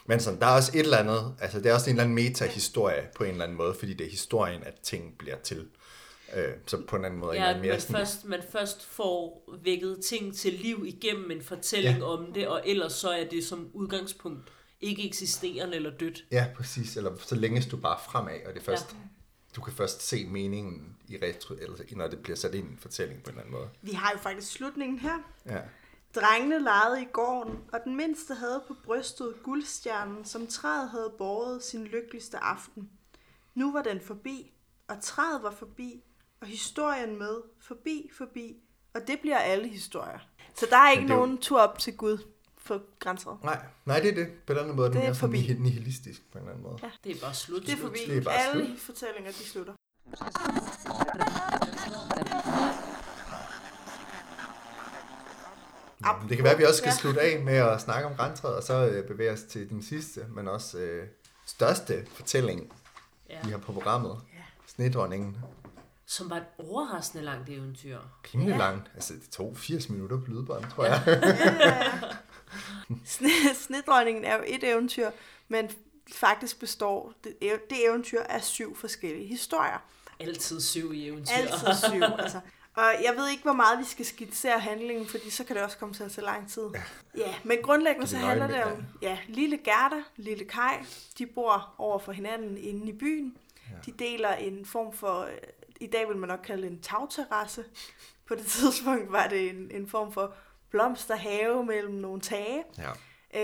[0.06, 2.14] Men sådan, der er også et eller andet, altså det er også en eller anden
[2.14, 5.68] meta-historie på en eller anden måde, fordi det er historien, at ting bliver til.
[6.36, 7.36] Øh, så på en anden måde.
[7.36, 11.98] Ja, mere man, sådan, først, man først får vækket ting til liv igennem en fortælling
[11.98, 12.04] ja.
[12.04, 16.24] om det, og ellers så er det som udgangspunkt ikke eksisterende eller dødt.
[16.30, 16.96] Ja, præcis.
[16.96, 18.98] Eller så længes du bare fremad, og det først, ja.
[19.56, 22.78] du kan først se meningen i retro, eller når det bliver sat ind i en
[22.78, 23.68] fortælling på en eller anden måde.
[23.82, 25.18] Vi har jo faktisk slutningen her.
[25.46, 25.60] Ja.
[26.14, 31.62] Drengene legede i gården, og den mindste havde på brystet guldstjernen, som træet havde båret
[31.62, 32.90] sin lykkeligste aften.
[33.54, 34.52] Nu var den forbi,
[34.88, 36.04] og træet var forbi,
[36.40, 38.56] og historien med, forbi, forbi,
[38.94, 40.18] og det bliver alle historier.
[40.54, 42.18] Så der er ikke det er jo- nogen tur op til Gud
[42.58, 43.40] for grænser.
[43.44, 44.26] Nej, nej, det er det.
[44.26, 45.54] På en eller anden måde er Det er mere sådan forbi.
[45.60, 46.78] nihilistisk på en eller anden måde.
[46.82, 46.90] Ja.
[47.04, 47.62] Det er bare slut.
[47.62, 47.98] Det er forbi.
[48.06, 48.78] Det er bare alle slut.
[48.78, 49.72] fortællinger, de slutter.
[56.04, 56.12] Ja.
[56.28, 56.96] Det kan være, at vi også skal Ja.
[56.96, 60.20] slutte af med at snakke om græntræet, og så øh, bevæge os til den sidste,
[60.28, 61.06] men også øh,
[61.46, 62.72] største fortælling,
[63.30, 63.38] Ja.
[63.44, 64.16] vi har på programmet.
[64.34, 64.38] Ja.
[64.66, 65.36] Snedronningen.
[66.10, 67.98] Som var et overraskende langt eventyr.
[68.34, 68.56] Rimelig Ja.
[68.58, 68.90] langt.
[68.94, 71.02] Altså, det tog 80 minutter på lydbånd, tror jeg.
[73.06, 75.10] Sne- Snedronningen er jo et eventyr,
[75.48, 75.70] men
[76.14, 77.36] faktisk består det,
[77.70, 79.82] det eventyr af syv forskellige historier.
[80.20, 81.32] Altid syv i eventyr.
[81.34, 82.02] Altid syv.
[82.24, 82.40] altså.
[82.74, 85.78] Og jeg ved ikke, hvor meget vi skal skitsere handlingen, fordi så kan det også
[85.78, 86.62] komme til at tage lang tid.
[86.74, 86.82] Ja,
[87.16, 90.74] ja men grundlæggende så er handler det om, ja, lille Gerda, lille Kai,
[91.18, 93.36] de bor over for hinanden inde i byen.
[93.86, 95.30] De deler en form for, øh,
[95.80, 97.64] i dag vil man nok kalde det en tagterrasse.
[98.26, 100.34] På det tidspunkt var det en, en form for
[100.70, 102.90] blomsterhave mellem nogle tage Ja.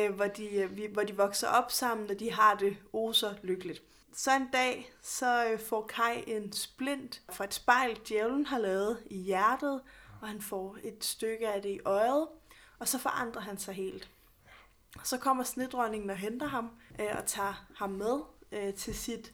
[0.08, 3.34] øh, hvor, de, øh, vi- hvor de vokser op sammen, og de har det oser
[3.42, 3.82] lykkeligt.
[4.16, 9.02] Så en dag, så øh, får Kai en splint fra et spejl, djævlen har lavet
[9.06, 9.80] i hjertet,
[10.22, 12.28] og han får et stykke af det i øjet,
[12.78, 14.08] og så forandrer han sig helt.
[15.04, 16.70] Så kommer snedronningen og henter ham,
[17.00, 18.20] øh, og tager ham med
[18.52, 19.32] øh, til sit,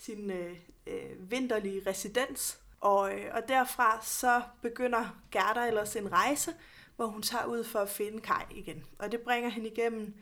[0.00, 2.58] sin øh, øh, vinterlige residens.
[2.80, 6.54] Og, øh, og derfra så begynder Gerda ellers en rejse,
[6.96, 8.84] hvor hun tager ud for at finde Kai igen.
[8.98, 10.14] Og det bringer hende igennem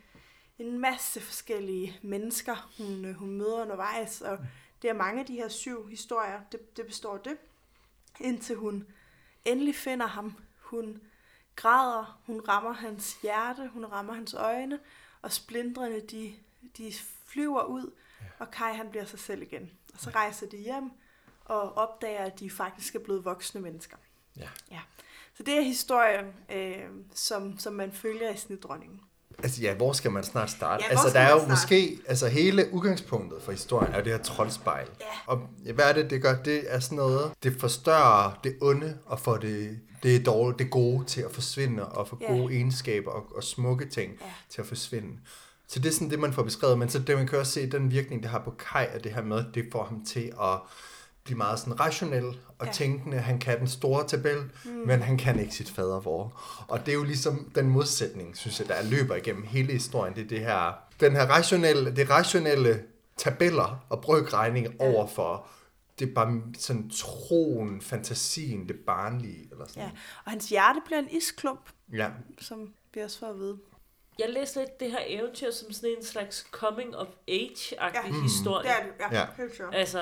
[0.59, 4.21] en masse forskellige mennesker, hun, øh, hun møder undervejs.
[4.21, 4.37] Og
[4.81, 7.37] det er mange af de her syv historier, det, det består det.
[8.19, 8.87] Indtil hun
[9.45, 10.35] endelig finder ham.
[10.61, 11.01] Hun
[11.55, 14.79] græder, hun rammer hans hjerte, hun rammer hans øjne,
[15.21, 16.33] og splindrene de,
[16.77, 16.93] de
[17.25, 17.91] flyver ud,
[18.39, 19.69] og Kai han bliver sig selv igen.
[19.93, 20.91] Og så rejser de hjem
[21.45, 23.97] og opdager, at de faktisk er blevet voksne mennesker.
[24.37, 24.47] Ja.
[24.71, 24.79] ja.
[25.37, 26.75] Så det er historien, øh,
[27.15, 28.99] som, som man følger i Snedronningen.
[29.43, 30.83] Altså ja, hvor skal man snart starte?
[30.83, 31.51] Ja, altså der er jo starte?
[31.51, 34.87] måske, altså hele udgangspunktet for historien er jo det her troldspejl.
[35.01, 35.05] Ja.
[35.25, 35.37] Og
[35.73, 36.35] hvad er det, det gør?
[36.43, 41.05] Det er sådan noget, det forstørrer det onde og får det, det, dårlige, det gode
[41.05, 42.27] til at forsvinde og få Ja.
[42.33, 44.25] gode egenskaber og, og smukke ting Ja.
[44.49, 45.19] til at forsvinde.
[45.69, 47.71] Så det er sådan det, man får beskrevet, men så det, man kan også se,
[47.71, 50.59] den virkning, det har på Kai, er det her med, det får ham til at
[51.23, 52.25] blive meget sådan rationel
[52.59, 52.71] og Ja.
[52.71, 53.17] tænkende.
[53.17, 54.71] Han kan den store tabel, mm.
[54.71, 56.41] men han kan ikke sit fadervor.
[56.67, 60.15] Og det er jo ligesom den modsætning, synes jeg, der løber igennem hele historien.
[60.15, 62.83] Det er det her, den her rationelle, det rationelle
[63.17, 64.85] tabeller og brygregning ja.
[64.85, 65.47] over for
[65.99, 69.47] det er bare sådan troen, fantasien, det barnlige.
[69.51, 69.83] Eller sådan.
[69.83, 69.89] Ja.
[70.25, 72.09] Og hans hjerte bliver en isklump, ja.
[72.41, 73.57] som vi også får at vide.
[74.19, 78.15] Jeg læste lidt det her eventyr som sådan en slags coming of age-agtig Ja.
[78.15, 78.21] ja.
[78.23, 78.63] historie.
[78.63, 79.19] Det er det, ja.
[79.19, 79.25] Ja.
[79.37, 79.75] Helt sure.
[79.75, 80.01] Altså,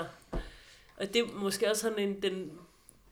[0.97, 2.51] og det er måske også sådan en, den,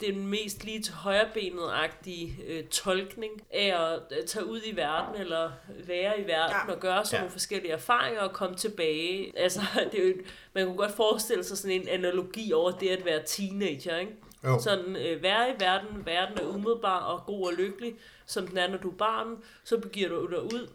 [0.02, 5.52] den mest lige til højrebenet-agtige øh, tolkning af at øh, tage ud i verden, eller
[5.88, 6.74] være i verden, ja.
[6.74, 7.20] og gøre sådan Ja.
[7.20, 9.34] nogle forskellige erfaringer, og komme tilbage.
[9.40, 10.14] Altså, det er jo,
[10.54, 14.12] man kunne godt forestille sig sådan en analogi over det at være teenager, ikke?
[14.46, 14.60] Jo.
[14.60, 17.96] Sådan øh, være i verden, verden er umiddelbar og god og lykkelig,
[18.26, 20.70] som den er, når du er barn, så begiver du dig ud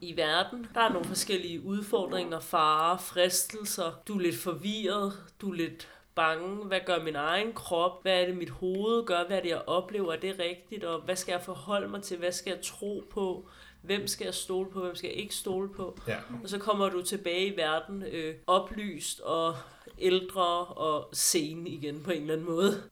[0.00, 0.66] i verden.
[0.74, 4.02] Der er nogle forskellige udfordringer, farer, fristelser.
[4.08, 6.64] Du er lidt forvirret, du er lidt bange.
[6.64, 8.02] Hvad gør min egen krop?
[8.02, 9.26] Hvad er det, mit hoved gør?
[9.26, 10.12] Hvad er det, jeg oplever?
[10.12, 10.84] Er det rigtigt?
[10.84, 12.18] Og hvad skal jeg forholde mig til?
[12.18, 13.48] Hvad skal jeg tro på?
[13.82, 14.80] Hvem skal jeg stole på?
[14.80, 15.98] Hvem skal jeg ikke stole på?
[16.08, 16.16] Ja.
[16.42, 19.56] Og så kommer du tilbage i verden øh, oplyst og
[19.98, 22.82] ældre og sen igen på en eller anden måde.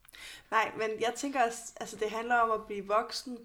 [0.50, 3.38] Nej, men jeg tænker også, altså det handler om at blive voksen,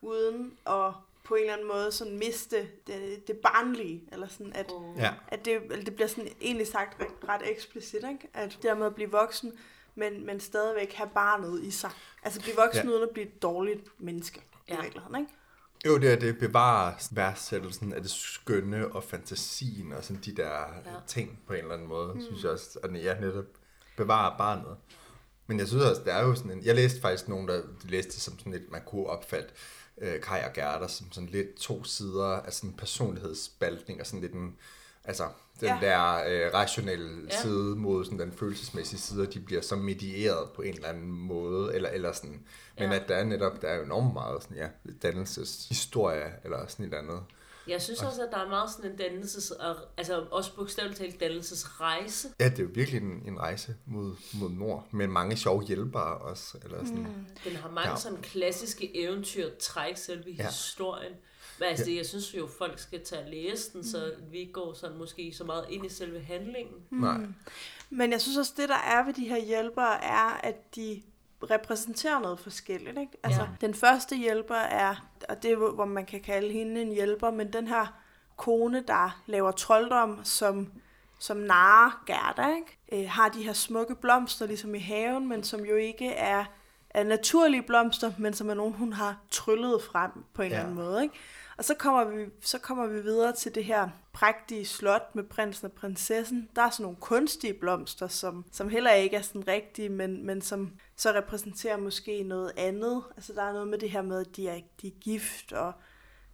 [0.00, 0.92] uden at
[1.24, 5.14] på en eller anden måde sådan miste det, det barnlige, eller sådan at, Ja.
[5.28, 8.28] at det, eller det bliver sådan egentlig sagt ret, ret eksplicit, ikke?
[8.34, 9.52] at det der med at blive voksen,
[9.94, 11.90] men, men stadigvæk have barnet i sig.
[12.22, 12.90] Altså blive voksen Ja.
[12.90, 14.74] uden at blive et dårligt menneske ja.
[14.74, 14.80] Ja.
[14.80, 15.32] i virkeligheden, ikke?
[15.86, 20.50] Jo, det er det bevarer værdsættelsen af det skønne og fantasien og sådan de der
[20.50, 20.90] ja.
[21.06, 22.22] ting på en eller anden måde, mm.
[22.22, 22.78] synes jeg også.
[22.82, 23.44] Og ja, netop
[23.96, 24.76] bevarer barnet.
[25.52, 26.64] Men jeg synes også, der er jo sådan en...
[26.64, 29.48] Jeg læste faktisk nogen, der læste som sådan lidt, man kunne opfatte
[29.98, 34.20] øh, Kai og Gerda som sådan lidt to sider af sådan en personlighedsspaltning og sådan
[34.20, 34.56] lidt en...
[35.04, 35.24] Altså,
[35.60, 35.78] den Ja.
[35.80, 37.42] der øh, rationelle Ja.
[37.42, 41.74] side mod sådan den følelsesmæssige side, de bliver så medieret på en eller anden måde,
[41.74, 42.42] eller, eller sådan.
[42.78, 42.96] Men ja.
[42.96, 44.68] at der er netop, der er jo enormt meget sådan, ja,
[45.02, 47.22] dannelseshistorie, eller sådan et eller andet.
[47.66, 49.52] Jeg synes også, at der er meget sådan en dannelses,
[49.96, 52.28] altså også bogstaveligt talt dannelsesrejse.
[52.40, 56.18] Ja, det er jo virkelig en, en rejse mod, mod nord, med mange sjove hjælpere
[56.18, 56.58] også.
[56.64, 56.98] Eller sådan.
[56.98, 57.26] Mm.
[57.44, 57.96] Den har mange ja.
[57.96, 60.46] sådan klassiske eventyr træk selve ja.
[60.46, 61.12] historien.
[61.58, 64.52] Men altså, det, jeg synes jo, folk skal tage og læse den, så vi ikke
[64.52, 66.74] går sådan måske så meget ind i selve handlingen.
[66.90, 66.98] Mm.
[66.98, 67.20] Nej.
[67.90, 71.02] Men jeg synes også, det der er ved de her hjælpere, er, at de
[71.50, 72.98] repræsenterer noget forskelligt.
[72.98, 73.12] Ikke?
[73.22, 73.48] Altså, ja.
[73.60, 74.94] Den første hjælper er,
[75.28, 78.02] og det er, hvor man kan kalde hende en hjælper, men den her
[78.36, 80.72] kone, der laver trolddom, som,
[81.18, 83.02] som narer Gerda, ikke?
[83.04, 86.44] Øh, har de her smukke blomster, ligesom i haven, men som jo ikke er,
[86.90, 90.54] er naturlige blomster, men som er nogen, hun har tryllet frem på en ja.
[90.54, 91.02] eller anden måde.
[91.02, 91.14] Ikke?
[91.56, 95.66] Og så kommer, vi, så kommer vi videre til det her prægtige slot med prinsen
[95.66, 96.48] og prinsessen.
[96.56, 100.42] Der er sådan nogle kunstige blomster, som, som heller ikke er sådan rigtige, men, men
[100.42, 103.02] som så repræsenterer måske noget andet.
[103.16, 105.72] Altså der er noget med det her med, at de er, de er gift, og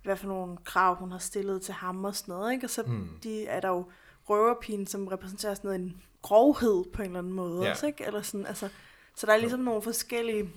[0.03, 2.53] hvad for nogle krav hun har stillet til ham og sådan noget.
[2.53, 2.67] Ikke?
[2.67, 3.09] Og så mm.
[3.23, 3.91] de, er der jo
[4.29, 7.65] røverpigen, som repræsenterer sådan noget, en grovhed på en eller anden måde.
[7.65, 7.71] Ja.
[7.71, 8.05] Også, ikke?
[8.05, 8.69] Eller sådan, altså,
[9.15, 10.51] så der er ligesom nogle forskellige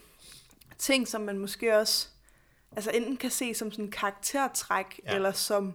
[0.78, 2.08] ting, som man måske også
[2.76, 5.16] altså enten kan se som sådan karaktertræk, ja.
[5.16, 5.74] eller som,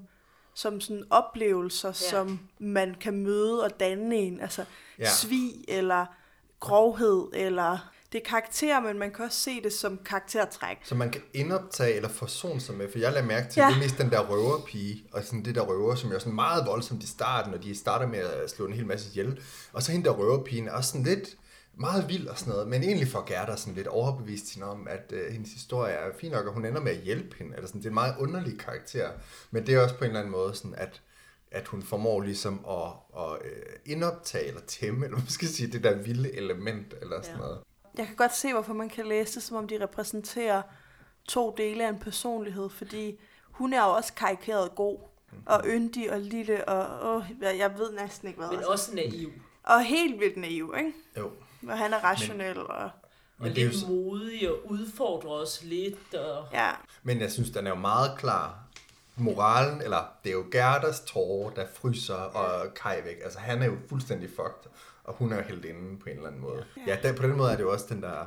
[0.54, 2.10] som sådan oplevelser, ja.
[2.10, 4.40] som man kan møde og danne en.
[4.40, 4.64] Altså
[4.98, 5.08] ja.
[5.08, 6.06] svig, eller
[6.60, 10.76] grovhed, eller det er karakter, men man kan også se det som karaktertræk.
[10.84, 13.66] Så man kan indoptage eller forsone sig med, for jeg lader mærke til, ja.
[13.66, 16.66] det er mest den der røverpige, og sådan det der røver, som er sådan meget
[16.66, 19.40] voldsomt i starten, og de starter med at slå en hel masse ihjel.
[19.72, 21.36] Og så hende der røverpigen er også sådan lidt,
[21.78, 25.12] meget vild og sådan noget, men egentlig får Gerda sådan lidt overbevist hende om, at
[25.12, 27.54] øh, hendes historie er fin nok, og hun ender med at hjælpe hende.
[27.54, 29.10] Eller sådan, det er en meget underlig karakter,
[29.50, 31.02] men det er også på en eller anden måde sådan, at,
[31.50, 35.84] at hun formår ligesom at, at øh, indoptage eller tæmme, eller hvad skal sige, det
[35.84, 37.42] der vilde element eller sådan ja.
[37.42, 37.58] noget.
[37.98, 40.62] Jeg kan godt se, hvorfor man kan læse det, som om de repræsenterer
[41.24, 43.20] to dele af en personlighed, fordi
[43.50, 44.98] hun er jo også karikeret god,
[45.46, 48.50] og yndig og lille, og åh, jeg ved næsten ikke hvad.
[48.50, 49.32] Men også naiv.
[49.62, 50.92] Og helt vildt naiv, ikke?
[51.18, 51.30] Jo.
[51.68, 52.90] Og han er rationel men, og...
[53.38, 53.88] Men og lidt jo...
[53.88, 56.14] modig og udfordrer os lidt.
[56.14, 56.46] Og...
[56.52, 56.70] Ja.
[57.02, 58.58] Men jeg synes, den er jo meget klar.
[59.16, 63.16] Moralen, eller det er jo Gerdas tårer, der fryser og Kai væk.
[63.24, 64.70] Altså han er jo fuldstændig fucked
[65.06, 66.64] og hun er jo helt inde på en eller anden måde.
[66.76, 68.26] Ja, ja der, på den måde er det jo også den der,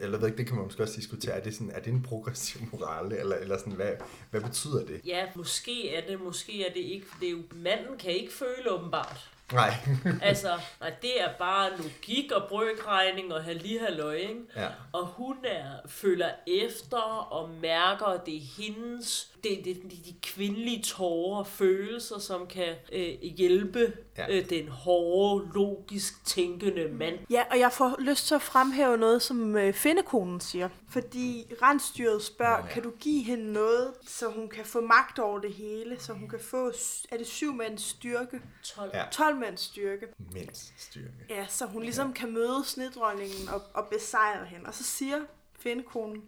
[0.00, 2.02] eller ved ikke, det kan man måske også diskutere, er det, sådan, er det en
[2.02, 3.92] progressiv moral, eller, eller sådan, hvad,
[4.30, 5.00] hvad betyder det?
[5.06, 8.70] Ja, måske er det, måske er det ikke, det er jo, manden kan ikke føle
[8.70, 9.30] åbenbart.
[9.52, 9.74] Nej.
[10.22, 14.40] altså, nej, det er bare logik og brøkregning og halvøj, ikke?
[14.56, 14.68] Ja.
[14.92, 16.98] Og hun er, føler efter
[17.32, 22.46] og mærker, at det er hendes, det, det, de, de kvindelige tårer og følelser, som
[22.46, 24.36] kan øh, hjælpe ja.
[24.36, 27.18] øh, den hårde, logisk tænkende mand.
[27.30, 30.68] Ja, og jeg får lyst til at fremhæve noget, som øh, findekonen siger.
[30.88, 32.72] Fordi rensdyret spørger, ja, ja.
[32.72, 36.28] kan du give hende noget, så hun kan få magt over det hele, så hun
[36.28, 36.72] kan få,
[37.10, 38.40] er det syv mænds styrke?
[38.62, 38.90] 12.
[38.94, 39.04] Ja.
[39.12, 40.06] 12 mænds styrke.
[40.32, 41.26] Mænds styrke.
[41.30, 42.14] Ja, så hun ligesom ja.
[42.14, 44.66] kan møde snedronningen og, og besejre hende.
[44.66, 45.18] Og så siger
[45.58, 46.22] findekonen,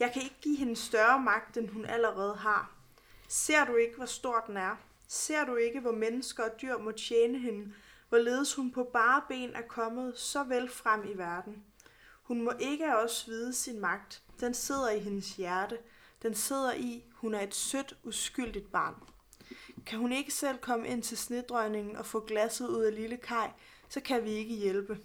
[0.00, 2.72] jeg kan ikke give hende større magt, end hun allerede har.
[3.28, 4.76] Ser du ikke, hvor stor den er?
[5.08, 7.72] Ser du ikke, hvor mennesker og dyr må tjene hende,
[8.08, 11.64] hvorledes hun på bare ben er kommet så vel frem i verden?
[12.22, 14.22] Hun må ikke os vide sin magt.
[14.40, 15.78] Den sidder i hendes hjerte.
[16.22, 18.94] Den sidder i, hun er et sødt, uskyldigt barn.
[19.86, 23.48] Kan hun ikke selv komme ind til snedrøgningen og få glasset ud af lille Kai,
[23.88, 24.98] så kan vi ikke hjælpe.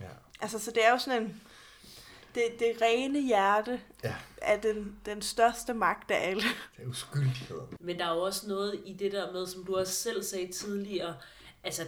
[0.00, 0.08] Ja.
[0.40, 1.42] Altså, så det er jo sådan en...
[2.34, 4.14] Det, det rene hjerte ja.
[4.36, 6.42] er den, den største magt af alle.
[6.76, 7.60] Det er uskyldighed.
[7.80, 10.52] Men der er jo også noget i det der med, som du også selv sagde
[10.52, 11.16] tidligere,
[11.64, 11.82] altså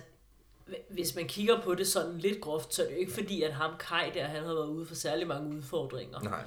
[0.88, 3.52] hvis man kigger på det sådan lidt groft, så er det jo ikke fordi, at
[3.52, 6.20] ham Kai der, han har været ude for særlig mange udfordringer.
[6.20, 6.44] Nej.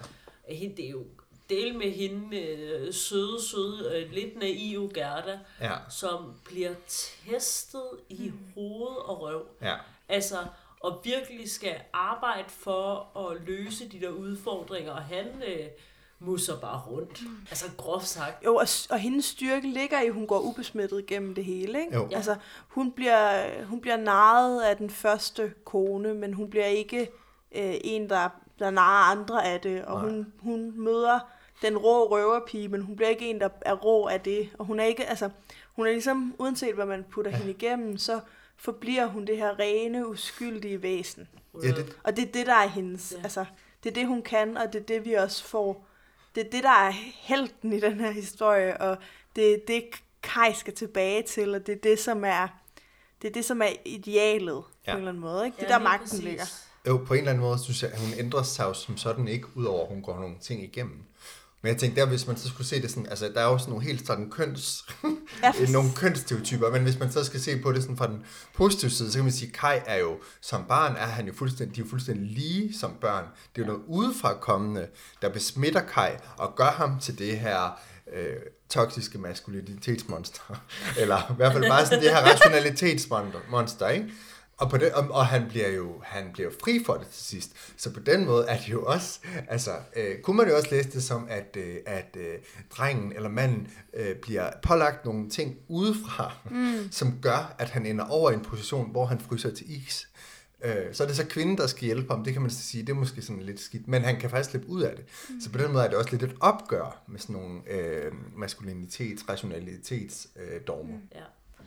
[0.48, 1.06] Det er jo
[1.50, 5.76] del med hende, øh, søde, søde, øh, lidt naive Gerda, ja.
[5.90, 8.54] som bliver testet i mm.
[8.54, 9.46] hoved og røv.
[9.62, 9.76] Ja.
[10.10, 10.38] Altså,
[10.80, 15.68] og virkelig skal arbejde for at løse de der udfordringer, og han øh,
[16.20, 17.22] musser bare rundt.
[17.22, 17.38] Mm.
[17.50, 18.46] Altså groft sagt.
[18.46, 21.80] Jo, og, og hendes styrke ligger i, at hun går ubesmittet gennem det hele.
[21.80, 21.96] Ikke?
[21.96, 22.10] Jo.
[22.12, 22.36] Altså,
[22.68, 27.02] hun bliver, hun bliver narret af den første kone, men hun bliver ikke
[27.56, 29.86] øh, en, der, der narrer andre af det.
[29.86, 31.20] Og hun, hun møder
[31.62, 34.50] den rå røverpige, men hun bliver ikke en, der er rå af det.
[34.58, 35.30] Og hun er ikke, altså,
[35.76, 37.38] hun er ligesom, uanset hvad man putter ja.
[37.38, 38.20] hende igennem, så
[38.58, 41.28] forbliver hun det her rene, uskyldige væsen.
[41.64, 41.98] Ja, det...
[42.04, 43.24] Og det er det, der er hendes, ja.
[43.24, 43.46] altså,
[43.84, 45.88] det er det, hun kan, og det er det, vi også får.
[46.36, 48.98] Det er det, der er helten i den her historie, og
[49.36, 49.84] det er det,
[50.24, 52.48] Kai skal tilbage til, og det er det, som er,
[53.22, 54.92] det er, det, som er idealet ja.
[54.92, 55.46] på en eller anden måde.
[55.46, 55.56] Ikke?
[55.56, 56.24] Det ja, der magten præcis.
[56.24, 56.46] ligger.
[56.88, 59.28] Jo, på en eller anden måde synes jeg, at hun ændrer sig jo som sådan
[59.28, 61.04] ikke, udover at hun går nogle ting igennem.
[61.68, 63.58] Men jeg tænkte, der hvis man så skulle se det sådan, altså der er jo
[63.58, 64.86] sådan nogle helt sådan køns,
[65.44, 65.52] Ja.
[65.72, 68.24] nogle kønsstereotyper, men hvis man så skal se på det sådan fra den
[68.56, 71.76] positive side, så kan man sige, Kai er jo, som barn er han jo fuldstændig,
[71.76, 73.24] de er jo fuldstændig lige som børn.
[73.56, 74.88] Det er jo noget udefra kommende,
[75.22, 77.80] der besmitter Kai og gør ham til det her
[78.14, 78.36] øh,
[78.70, 80.62] toksiske maskulinitetsmonster.
[81.02, 84.08] Eller i hvert fald bare sådan det her rationalitetsmonster, ikke?
[84.58, 87.52] Og, på det, og, og han bliver jo han bliver fri for det til sidst.
[87.78, 90.90] Så på den måde er det jo også, altså, øh, kunne man jo også læse
[90.92, 92.36] det som, at, øh, at øh,
[92.78, 96.92] drengen eller manden øh, bliver pålagt nogle ting udefra, mm.
[96.92, 100.10] som gør, at han ender over i en position, hvor han fryser til is.
[100.64, 102.24] Øh, så er det så kvinden, der skal hjælpe ham.
[102.24, 103.88] Det kan man så sige, det er måske sådan lidt skidt.
[103.88, 105.06] Men han kan faktisk slippe ud af det.
[105.30, 105.42] Mm.
[105.42, 109.30] Så på den måde er det også lidt et opgør med sådan nogle øh, maskulinitets,
[109.30, 110.96] rationalitets øh, dogmer.
[110.96, 111.02] Mm.
[111.16, 111.24] Ja.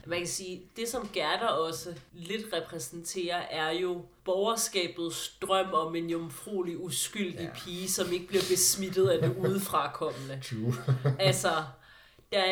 [0.07, 6.11] Man kan sige, det som Gerda også lidt repræsenterer, er jo borgerskabets drøm om en
[6.11, 7.61] jomfruelig, uskyldig Ja.
[7.64, 10.40] pige, som ikke bliver besmittet af det udefrakommende.
[10.51, 10.74] True.
[11.18, 11.51] Altså,
[12.32, 12.44] der,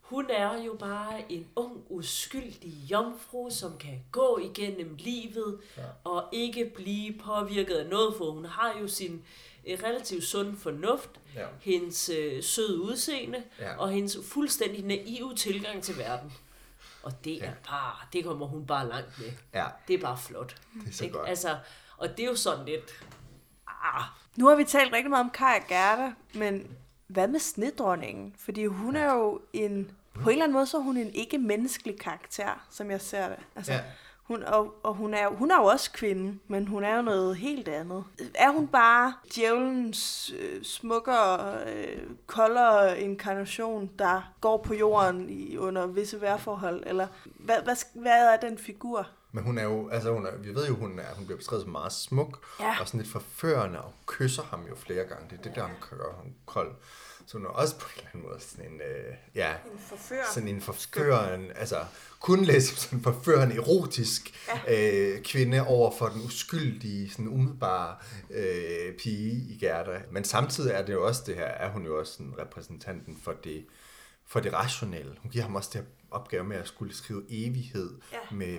[0.00, 5.82] hun er jo bare en ung, uskyldig jomfru, som kan gå igennem livet ja.
[6.04, 9.22] og ikke blive påvirket af noget, for hun har jo sin
[9.66, 11.46] øh, relativt sund fornuft, Ja.
[11.60, 13.76] hendes øh, søde udseende Ja.
[13.76, 16.32] og hendes fuldstændig naive tilgang til verden.
[17.06, 19.30] Og det er bare, det kommer hun bare langt med.
[19.54, 20.56] Ja, Det er bare flot.
[20.74, 21.16] det er så Ikke?
[21.18, 21.28] godt.
[21.28, 21.58] Altså,
[21.96, 23.04] og det er jo sådan lidt,
[23.68, 24.02] ah,
[24.36, 26.76] Nu har vi talt rigtig meget om Kai og Gerda, men
[27.06, 28.34] hvad med snedronningen?
[28.38, 29.90] Fordi hun er jo en...
[30.14, 33.38] På en eller anden måde, så er hun en ikke-menneskelig karakter, som jeg ser det.
[33.56, 33.80] Altså, Ja.
[34.28, 37.36] Hun, og, og hun, er, hun er jo også kvinde, men hun er jo noget
[37.36, 38.04] helt andet.
[38.34, 45.86] Er hun bare djævelens øh, smukkere, øh, koldere inkarnation, der går på jorden i, under
[45.86, 46.82] visse vejrforhold?
[46.86, 49.08] Eller hvad, hvad, hvad er den figur?
[49.32, 51.62] Men hun er jo, altså hun er, vi ved jo, hun, er, hun bliver beskrevet
[51.62, 52.76] som meget smuk, Ja.
[52.80, 55.24] og sådan lidt forførende, og kysser ham jo flere gange.
[55.30, 56.72] Det er det, der han gør ham kold.
[57.26, 60.24] Så hun er også på en eller anden måde sådan en, øh, ja, En forfører.
[60.34, 61.84] sådan en forførende, altså
[62.20, 65.14] kun læse som sådan en forførende, erotisk ja.
[65.14, 67.96] øh, kvinde over for den uskyldige, sådan umiddelbare
[68.30, 70.02] øh, pige i Gerda.
[70.10, 73.32] Men samtidig er det jo også det her, er hun jo også sådan repræsentanten for
[73.32, 73.66] det,
[74.26, 75.16] for det rationelle.
[75.22, 78.18] Hun giver ham også det her opgave med at skulle skrive evighed Ja.
[78.36, 78.58] med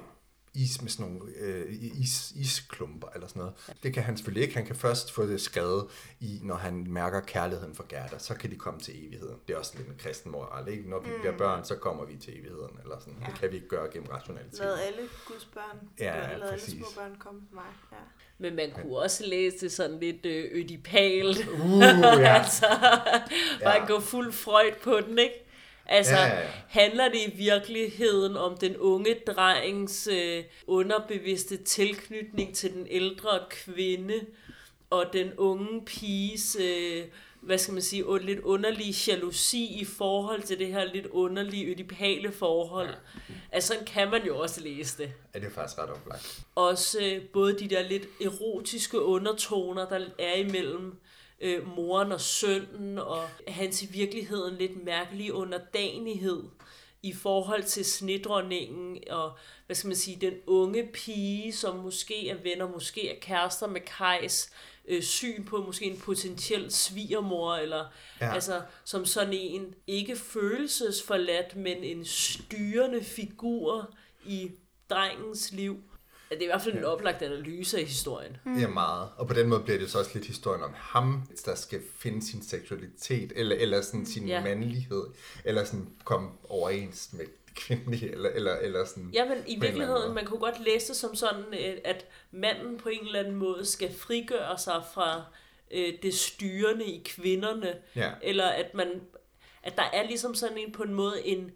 [0.58, 1.66] is med sådan nogle øh,
[2.03, 3.53] is, isklumper eller sådan noget.
[3.84, 4.55] Det kan han selvfølgelig ikke.
[4.55, 5.88] Han kan først få det skrevet
[6.20, 8.20] i, når han mærker kærligheden for Gerda.
[8.20, 9.36] Så kan de komme til evigheden.
[9.47, 10.89] Det er også lidt en kristen moral, ikke?
[10.89, 11.20] Når vi mm.
[11.20, 12.80] bliver børn, så kommer vi til evigheden.
[12.84, 13.16] Eller sådan.
[13.22, 13.26] Ja.
[13.26, 14.60] Det kan vi ikke gøre gennem rationalitet.
[14.60, 17.64] Lad alle Guds børn, Ja, eller lad alle små børn komme til mig.
[17.91, 17.97] Ja.
[18.38, 21.47] men man kunne også læse det sådan lidt øh, ødipalt.
[21.49, 22.38] Uh, ja.
[22.39, 22.66] altså,
[23.64, 23.86] bare Ja.
[23.88, 25.46] gå fuld Freud på den, ikke?
[25.89, 26.47] Altså, Ja, ja, ja.
[26.67, 34.13] handler det i virkeligheden om den unge drengs øh, underbevidste tilknytning til den ældre kvinde,
[34.89, 37.03] og den unge piges, øh,
[37.41, 42.31] hvad skal man sige, lidt underlige jalousi i forhold til det her lidt underlige, ødipale
[42.31, 42.88] forhold.
[42.89, 43.33] Ja.
[43.51, 46.39] Altså, sådan kan man jo også læse det ja, det er faktisk ret oplagt.
[46.55, 50.95] også øh, både de der lidt erotiske undertoner, der er imellem
[51.41, 56.43] øh, moren og sønnen, og hans i virkeligheden lidt mærkelige underdanighed
[57.03, 62.35] i forhold til snedronningen, og hvad skal man sige, den unge pige, som måske er
[62.43, 64.51] venner, måske er kærester med Kajs,
[64.88, 67.85] øh, syn på måske en potentiel svigermor, eller
[68.21, 68.33] Ja.
[68.33, 73.93] altså som sådan en ikke følelsesforladt, men en styrende figur
[74.25, 74.51] i
[74.89, 75.83] drengens liv.
[76.32, 78.38] Ja, Det er i hvert fald en oplagt analyse af historien.
[78.45, 78.53] Mm.
[78.55, 79.09] Det er meget.
[79.17, 82.25] Og på den måde bliver det så også lidt historien om ham, der skal finde
[82.25, 84.36] sin seksualitet, eller, eller sådan sin ja.
[84.36, 84.43] Ja.
[84.43, 85.03] mandlighed,
[85.45, 89.09] eller sådan komme overens med det kvindelige, eller, eller, eller sådan...
[89.13, 92.89] Ja, men i virkeligheden, man kunne godt læse det som sådan, øh, at manden på
[92.89, 95.23] en eller anden måde skal frigøre sig fra
[95.71, 98.11] øh, det styrende i kvinderne, Ja.
[98.21, 98.88] eller at man
[99.63, 101.51] at der er ligesom sådan en på en måde en,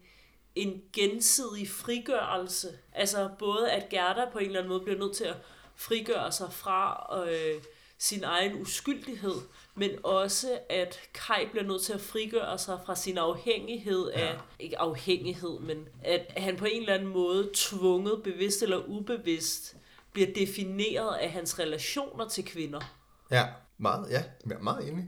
[0.55, 2.67] en gensidig frigørelse.
[2.93, 5.35] Altså både at Gerda på en eller anden måde bliver nødt til at
[5.75, 7.61] frigøre sig fra øh,
[7.97, 9.35] sin egen uskyldighed,
[9.75, 14.33] men også at Kai bliver nødt til at frigøre sig fra sin afhængighed af, Ja.
[14.59, 19.75] ikke afhængighed, men at han på en eller anden måde tvunget, bevidst eller ubevidst,
[20.13, 22.81] bliver defineret af hans relationer til kvinder.
[23.31, 23.45] Ja,
[23.77, 25.05] meget, ja, jeg er meget enig.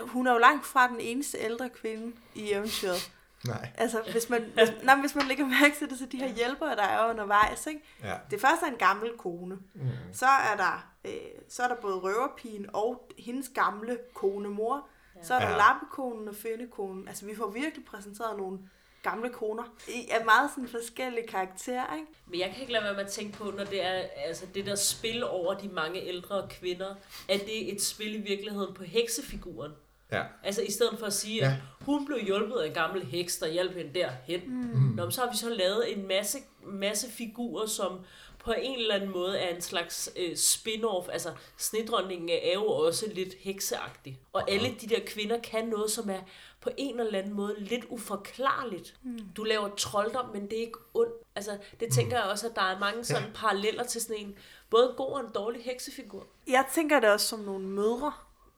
[0.00, 3.10] Hun er jo langt fra den eneste ældre kvinde i eventyret.
[3.46, 3.68] Nej.
[3.78, 6.76] Altså, hvis man, hvis, nej, hvis man lægger mærke til det, så de her hjælpere,
[6.76, 7.80] der er undervejs, ikke?
[8.02, 8.14] Ja.
[8.30, 9.54] Det første er en gammel kone.
[9.74, 9.88] Mm.
[10.12, 11.12] Så er der øh,
[11.48, 14.86] så er der både røverpigen og hendes gamle konemor.
[15.16, 15.22] Ja.
[15.22, 15.56] Så er der Ja.
[15.56, 17.08] lappekonen og føndekonen.
[17.08, 18.58] Altså, vi får virkelig præsenteret nogle
[19.02, 19.62] gamle koner.
[19.88, 22.06] I er meget sådan forskellige karakterer, ikke?
[22.26, 24.66] Men jeg kan ikke lade være med at tænke på, når det er altså det
[24.66, 26.94] der spil over de mange ældre kvinder,
[27.28, 29.72] at det er et spil i virkeligheden på heksefiguren.
[30.16, 30.22] Ja.
[30.42, 31.46] Altså i stedet for at sige, Ja.
[31.46, 34.40] at hun blev hjulpet af en gammel heks, der hjalp hende derhen.
[34.46, 34.92] Mm.
[34.96, 37.98] Nå, men så har vi så lavet en masse, masse figurer, som
[38.44, 41.10] på en eller anden måde er en slags øh, spin-off.
[41.12, 44.18] Altså snedronningen er jo også lidt hekseagtig.
[44.32, 46.20] Og alle de der kvinder kan noget, som er
[46.60, 48.94] på en eller anden måde lidt uforklarligt.
[49.02, 49.18] Mm.
[49.36, 51.12] Du laver trolddom, men det er ikke ondt.
[51.36, 54.34] Altså, det tænker jeg også, at der er mange sådan paralleller til sådan en,
[54.70, 56.26] både god og en dårlig heksefigur.
[56.48, 58.12] Jeg tænker det også som nogle mødre.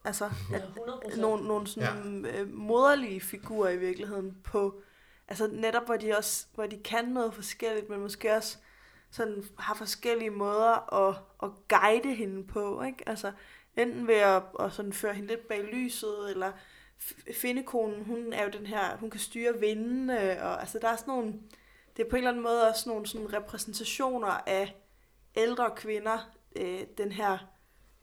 [0.07, 1.21] Altså, Ja, at 100%.
[1.21, 2.45] nogle, nogle sådan ja.
[2.45, 4.81] moderlige figurer i virkeligheden på,
[5.29, 8.57] altså netop hvor de også, hvor de kan noget forskelligt, men måske også
[9.11, 13.09] sådan har forskellige måder at, at guide hende på, ikke?
[13.09, 13.33] Altså
[13.77, 16.53] enten ved at, at sådan føre hende lidt bag lyset, eller
[17.35, 21.15] findekonen, hun er jo den her, hun kan styre vindene, og altså der er sådan
[21.15, 21.35] nogle,
[21.97, 24.77] det er på en eller anden måde også nogle sådan repræsentationer af
[25.37, 27.56] ældre kvinder, øh, den her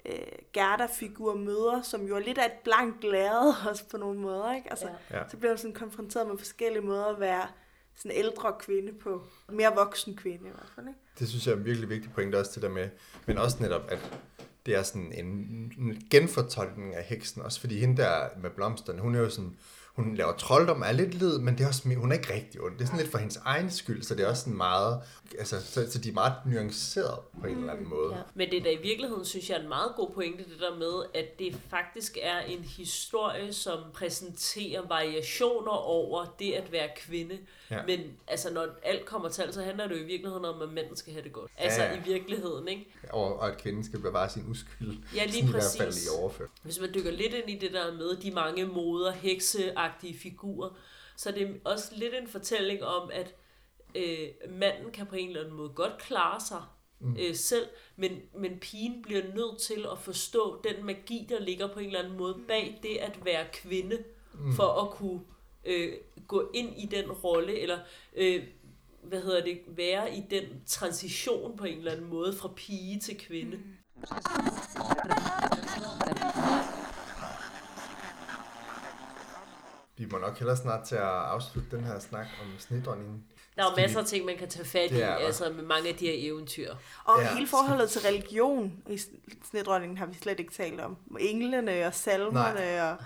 [0.06, 0.16] øh,
[0.54, 4.70] Gerda-figur møder, som jo er lidt af et blankt lærred også på nogle måder, ikke?
[4.70, 5.22] Altså, Ja.
[5.32, 7.47] Så bliver hun sådan konfronteret med forskellige måder at være
[7.95, 9.24] sådan en ældre kvinde på.
[9.49, 10.99] Mere voksen kvinde i hvert fald, ikke?
[11.20, 12.89] Det synes jeg er en virkelig vigtig pointe også det der med,
[13.26, 14.20] men også netop, at
[14.66, 15.26] det er sådan en,
[15.80, 19.58] en genfortolkning af heksen, også fordi hende der med blomsterne, hun er jo sådan,
[19.94, 22.74] hun laver trolddom, er lidt led, men det er også, hun er ikke rigtig ond.
[22.74, 25.02] Det er sådan lidt for hendes egen skyld, så det er også sådan meget,
[25.39, 28.16] altså, så, så de er meget nuanceret på en eller anden måde.
[28.16, 28.22] Ja.
[28.34, 30.76] Men det er da i virkeligheden, synes jeg, er en meget god pointe, det der
[30.76, 37.38] med, at det faktisk er en historie, som præsenterer variationer over det at være kvinde.
[37.72, 37.80] Ja.
[37.88, 40.70] Men altså, når alt kommer til alt, så handler det jo i virkeligheden om, at
[40.70, 41.52] mænden skal have det godt.
[41.58, 41.98] Altså Ja, ja.
[41.98, 42.86] i virkeligheden, ikke?
[43.10, 44.98] Og, og at kvinden skal bevare sin uskyld.
[45.16, 46.06] Ja, lige sådan i hvert fald præcis.
[46.06, 46.50] i overført.
[46.64, 49.12] Hvis man dykker lidt ind i det der med de mange moder,
[49.84, 50.70] hekseagtige figurer,
[51.18, 53.36] så er det også lidt en fortælling om, at
[53.96, 56.62] øh, manden kan på en eller anden måde godt klare sig
[57.00, 57.18] mm.
[57.20, 61.80] øh, selv, men, men pigen bliver nødt til at forstå den magi, der ligger på
[61.80, 64.04] en eller anden måde bag det at være kvinde,
[64.34, 64.54] mm.
[64.54, 65.22] for at kunne
[65.66, 65.94] øh,
[66.28, 67.80] gå ind i den rolle, eller
[68.16, 68.44] øh,
[69.04, 73.18] hvad hedder det, være i den transition på en eller anden måde fra pige til
[73.18, 73.58] kvinde.
[73.58, 73.64] Mm.
[79.98, 83.24] Vi må nok hellere snart til at afslutte den her snak om snedronningen.
[83.56, 85.89] Der er jo masser af ting, man kan tage fat i, er altså med mange
[85.89, 86.74] af de her eventyr.
[87.06, 87.34] Og Ja.
[87.36, 89.00] hele forholdet til religion i
[89.50, 90.98] snedronningen har vi slet ikke talt om.
[91.20, 92.82] Englene og salmerne Nej.
[92.91, 92.98] og...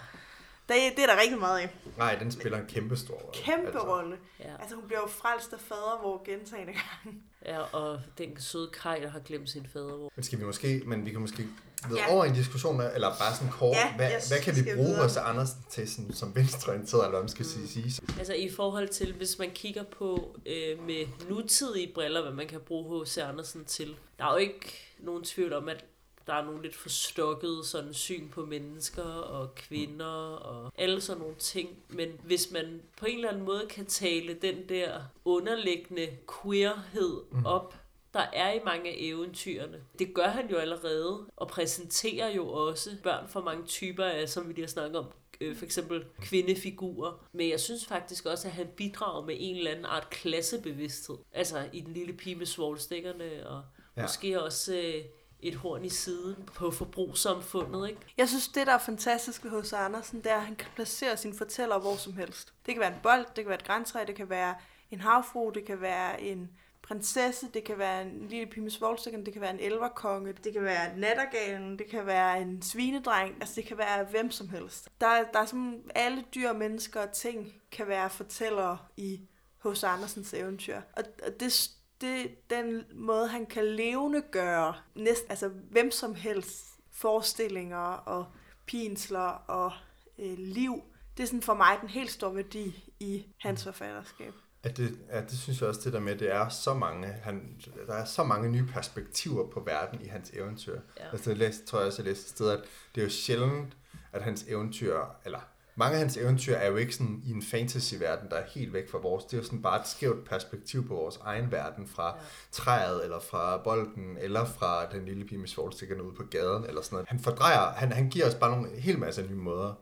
[0.70, 1.70] Det, det er der rigtig meget af.
[1.98, 3.42] Nej, den spiller en kæmpe stor rolle.
[3.44, 3.80] Kæmpe altså.
[3.80, 4.18] rolle.
[4.40, 4.54] Ja.
[4.60, 7.20] Altså hun bliver jo frelst af fader, hvor gentagende gange.
[7.46, 10.10] Ja, og den søde kaj, der har glemt sin fader.
[10.16, 11.48] Men skal vi måske, men vi kan måske
[11.90, 12.14] ved Ja.
[12.14, 14.96] over i en diskussion, eller bare sådan kort, Ja, hvad, jeg hvad kan vi bruge
[14.96, 18.02] hos Andersen til sådan, som venstreorienteret, eller hvad man skal sige, sige?
[18.20, 22.60] Altså i forhold til, hvis man kigger på øh, med nutidige briller, hvad man kan
[22.60, 23.18] bruge H.C.
[23.18, 23.96] Andersen til.
[24.20, 25.86] Der er jo ikke nogen tvivl om, at
[26.28, 30.06] der er nogle lidt forstokkede sådan syn på mennesker og kvinder
[30.36, 31.70] og alle sådan nogle ting.
[31.90, 36.08] Men hvis man på en eller anden måde kan tale den der underliggende
[36.44, 37.76] queerhed op,
[38.14, 39.82] der er i mange af eventyrene.
[40.00, 44.48] Det gør han jo allerede, og præsenterer jo også børn for mange typer af, som
[44.48, 45.06] vi lige har snakket om,
[45.42, 47.28] øh, for eksempel kvindefigurer.
[47.32, 51.18] Men jeg synes faktisk også, at han bidrager med en eller anden art klassebevidsthed.
[51.34, 53.62] Altså i den lille pige med svovlstikkerne, og
[53.98, 54.02] Ja.
[54.02, 55.04] måske også øh,
[55.40, 58.02] et horn i siden på forbrugssamfundet, ikke?
[58.18, 59.74] Jeg synes, det der er fantastisk ved H.C.
[59.74, 62.54] Andersen, det er, at han kan placere sine fortællere hvor som helst.
[62.66, 64.56] Det kan være en bold, det kan være et græntræ, det kan være
[64.92, 66.50] en havfru, det kan være en
[66.88, 70.64] prinsesse, det kan være en lille pige med det kan være en elverkonge, det kan
[70.64, 74.90] være nattergalen, det kan være en svinedreng, altså det kan være hvem som helst.
[75.02, 79.22] Der, der er sådan, alle dyr, mennesker og ting kan være fortællere i
[79.64, 79.84] H.C.
[79.84, 80.82] Andersens eventyr.
[80.98, 81.72] Og, og det,
[82.02, 88.26] det den måde, han kan levende gøre næsten, altså hvem som helst forestillinger og
[88.66, 89.72] pinsler og
[90.20, 90.84] øh, liv.
[91.18, 94.34] Det er sådan for mig den helt store værdi i hans forfatterskab.
[94.68, 97.56] At det, ja, det synes jeg også, det der med, det er så mange, han,
[97.88, 100.80] der er så mange nye perspektiver på verden i hans eventyr.
[101.00, 101.04] Ja.
[101.12, 102.60] Altså, jeg læste, tror jeg også, jeg læste et sted, at
[102.96, 103.78] det er jo sjældent,
[104.14, 105.40] at hans eventyr, eller
[105.76, 108.90] mange af hans eventyr er jo ikke sådan i en fantasy-verden, der er helt væk
[108.92, 109.26] fra vores.
[109.26, 112.22] Det er jo sådan bare et skævt perspektiv på vores egen verden, fra ja.
[112.52, 116.82] træet, eller fra bolden, eller fra den lille pige med svovlstikkerne ude på gaden, eller
[116.82, 117.08] sådan noget.
[117.10, 119.74] Han fordrejer, han, han giver os bare nogle helt masse nye måder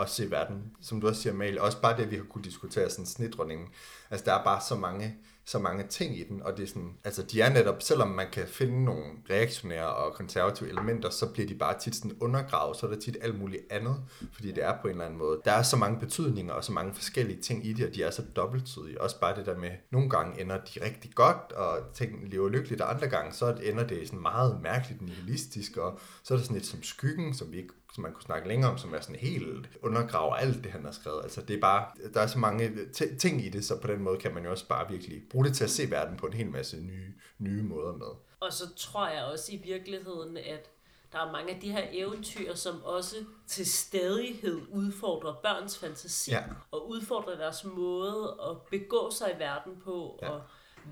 [0.00, 0.72] at se verden.
[0.80, 3.68] Som du også siger, Mal, også bare det, vi har kunne diskutere, sådan snitdronningen.
[4.10, 6.96] Altså, der er bare så mange så mange ting i den, og det er sådan,
[7.04, 11.48] altså de er netop, selvom man kan finde nogle reaktionære og konservative elementer, så bliver
[11.48, 13.96] de bare tit sådan undergravet, så er der tit alt muligt andet,
[14.32, 15.40] fordi det er på en eller anden måde.
[15.44, 18.10] Der er så mange betydninger og så mange forskellige ting i det, og de er
[18.10, 19.00] så dobbelttydige.
[19.00, 22.80] Også bare det der med, nogle gange ender de rigtig godt, og ting lever lykkeligt,
[22.80, 26.56] og andre gange så ender det sådan meget mærkeligt nihilistisk, og så er der sådan
[26.56, 29.16] lidt som skyggen, som vi ikke som man kunne snakke længere om, som er sådan
[29.16, 31.22] helt undergraver alt det, han har skrevet.
[31.22, 32.70] Altså det er bare, der er så mange
[33.18, 35.56] ting i det, så på den måde kan man jo også bare virkelig bruge det
[35.56, 38.06] til at se verden på en hel masse nye, nye måder med.
[38.40, 40.70] Og så tror jeg også i virkeligheden, at
[41.12, 43.16] der er mange af de her eventyr, som også
[43.46, 46.42] til stadighed udfordrer børns fantasi, ja.
[46.70, 50.30] og udfordrer deres måde at begå sig i verden på, ja.
[50.30, 50.42] og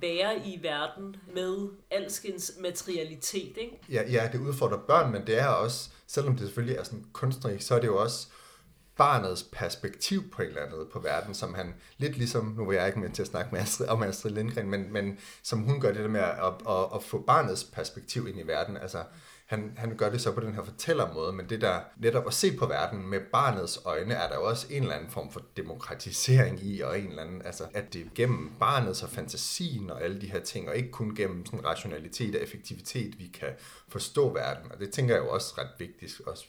[0.01, 3.57] være i verden med alskens materialitet.
[3.57, 3.81] Ikke?
[3.91, 7.67] Ja, ja, det udfordrer børn, men det er også, selvom det selvfølgelig er sådan kunstnerisk,
[7.67, 8.29] så er det jo også
[8.97, 12.87] barnets perspektiv på et eller andet på verden, som han lidt ligesom, nu var jeg
[12.87, 15.93] ikke med til at snakke med Astrid, om Astrid Lindgren, men, men som hun gør
[15.93, 18.77] det der med at, at, at få barnets perspektiv ind i verden.
[18.77, 19.05] Altså,
[19.51, 22.57] han, han gør det så på den her fortællermåde, men det der netop at se
[22.57, 26.63] på verden med barnets øjne, er der jo også en eller anden form for demokratisering
[26.63, 30.21] i, og en eller anden, altså at det er gennem barnets og fantasien og alle
[30.21, 33.49] de her ting, og ikke kun gennem sådan rationalitet og effektivitet, vi kan
[33.89, 34.73] forstå verden.
[34.73, 36.45] Og det tænker jeg jo også ret vigtigt, også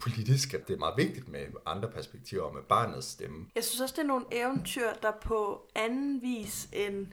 [0.00, 3.46] politisk, at det er meget vigtigt med andre perspektiver og med barnets stemme.
[3.54, 7.06] Jeg synes også, det er nogle eventyr, der på anden vis end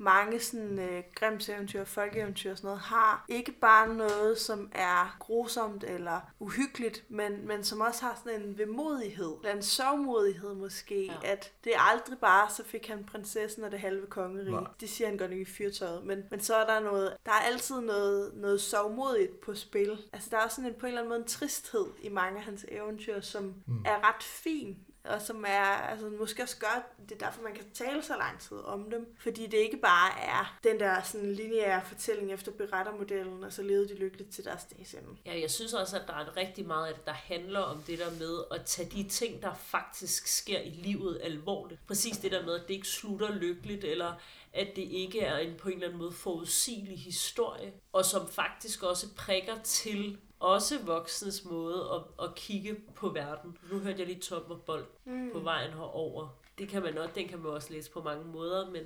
[0.00, 5.16] mange sådan øh, Grimms eventyr, folkeeventyr og sådan noget, har ikke bare noget, som er
[5.18, 11.04] grusomt eller uhyggeligt, men, men som også har sådan en vemodighed, eller en sovmodighed måske,
[11.04, 11.32] ja.
[11.32, 14.50] at det er aldrig bare, så fik han prinsessen og det halve kongerige.
[14.50, 14.64] Nej.
[14.80, 17.44] Det siger han godt nok i fyrtøjet, men, men så er der noget, der er
[17.52, 19.98] altid noget, noget sovmodigt på spil.
[20.12, 22.44] Altså der er sådan en, på en eller anden måde en tristhed i mange af
[22.44, 23.84] hans eventyr, som mm.
[23.84, 27.64] er ret fin, og som er, altså måske også gør, det er derfor, man kan
[27.74, 31.82] tale så lang tid om dem, fordi det ikke bare er den der sådan lineære
[31.84, 35.16] fortælling efter berettermodellen, og så levede de lykkeligt til deres dags ende.
[35.26, 37.98] Ja, jeg synes også, at der er rigtig meget af det, der handler om det
[37.98, 41.86] der med at tage de ting, der faktisk sker i livet alvorligt.
[41.86, 44.12] Præcis det der med, at det ikke slutter lykkeligt, eller
[44.52, 48.82] at det ikke er en på en eller anden måde forudsigelig historie, og som faktisk
[48.82, 53.58] også prikker til også voksnes måde at, at kigge på verden.
[53.72, 55.30] Nu hørte jeg lige Top og Bold mm.
[55.32, 56.28] på vejen herover.
[56.58, 58.82] Det kan man også, den kan man også læse på mange måder, men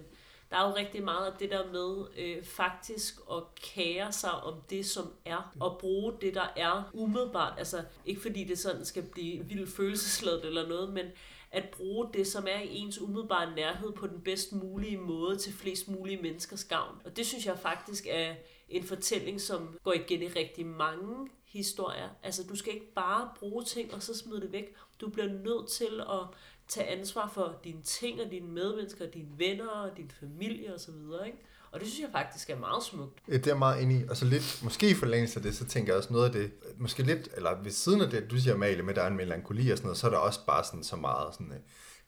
[0.51, 4.55] der er jo rigtig meget af det der med øh, faktisk at kære sig om
[4.71, 7.59] det, som er, og bruge det, der er umiddelbart.
[7.59, 11.07] Altså ikke fordi det sådan skal blive vildt følelsesladet eller noget, men
[11.51, 15.53] at bruge det, som er i ens umiddelbare nærhed på den bedst mulige måde til
[15.53, 17.01] flest mulige menneskers gavn.
[17.05, 18.35] Og det synes jeg faktisk er
[18.69, 22.09] en fortælling, som går igen i rigtig mange historier.
[22.23, 24.75] Altså, du skal ikke bare bruge ting og så smide det væk.
[25.01, 26.37] Du bliver nødt til at
[26.69, 30.95] tage ansvar for dine ting og dine medmennesker, dine venner og din familie osv.,
[31.27, 31.39] ikke?
[31.73, 33.19] Og det synes jeg faktisk er meget smukt.
[33.29, 34.05] Ja, det er meget enig i.
[34.09, 36.53] Og så lidt, måske i forlængelse af det, så tænker jeg også noget af det,
[36.79, 39.71] måske lidt, eller ved siden af det, du siger, Malie, med der er en melankoli
[39.71, 41.59] og sådan noget, så er der også bare sådan så meget sådan, øh,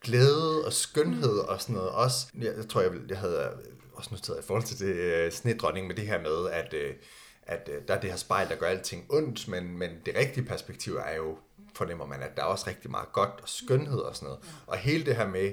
[0.01, 1.91] glæde og skønhed og sådan noget.
[1.91, 3.51] Også, jeg, jeg tror, jeg, jeg havde
[3.93, 6.95] også noteret i forhold til det øh, snedronning med det her med, at øh,
[7.47, 10.45] at øh, der er det her spejl, der gør alting ondt, men, men det rigtige
[10.45, 11.39] perspektiv er jo,
[11.75, 14.41] fornemmer man, at der er også rigtig meget godt og skønhed og sådan noget.
[14.67, 15.53] Og hele det her med,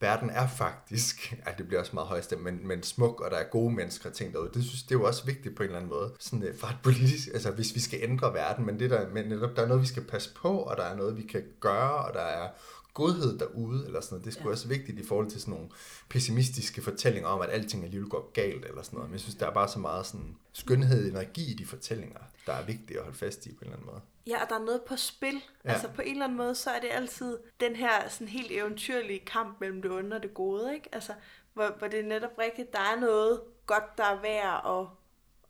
[0.00, 3.44] verden er faktisk, at det bliver også meget højst, men, men smuk, og der er
[3.44, 4.50] gode mennesker og ting derude.
[4.54, 6.12] Det synes det er jo også vigtigt på en eller anden måde.
[6.18, 9.26] Sådan øh, fra et politisk, altså hvis vi skal ændre verden, men det der, men
[9.26, 11.94] netop, der er noget, vi skal passe på, og der er noget, vi kan gøre,
[11.94, 12.48] og der er
[12.94, 14.24] godhed derude, eller sådan noget.
[14.24, 14.52] Det skulle ja.
[14.52, 15.68] også vigtigt i forhold til sådan nogle
[16.08, 19.10] pessimistiske fortællinger om, at alting alligevel går galt, eller sådan noget.
[19.10, 22.20] Men jeg synes, der er bare så meget sådan skønhed og energi i de fortællinger,
[22.46, 24.00] der er vigtigt at holde fast i på en eller anden måde.
[24.26, 25.42] Ja, og der er noget på spil.
[25.64, 25.72] Ja.
[25.72, 29.18] Altså på en eller anden måde, så er det altid den her sådan helt eventyrlige
[29.18, 30.88] kamp mellem det onde og det gode, ikke?
[30.92, 31.12] Altså,
[31.54, 34.86] hvor, hvor det er netop rigtigt, der er noget godt, der er værd at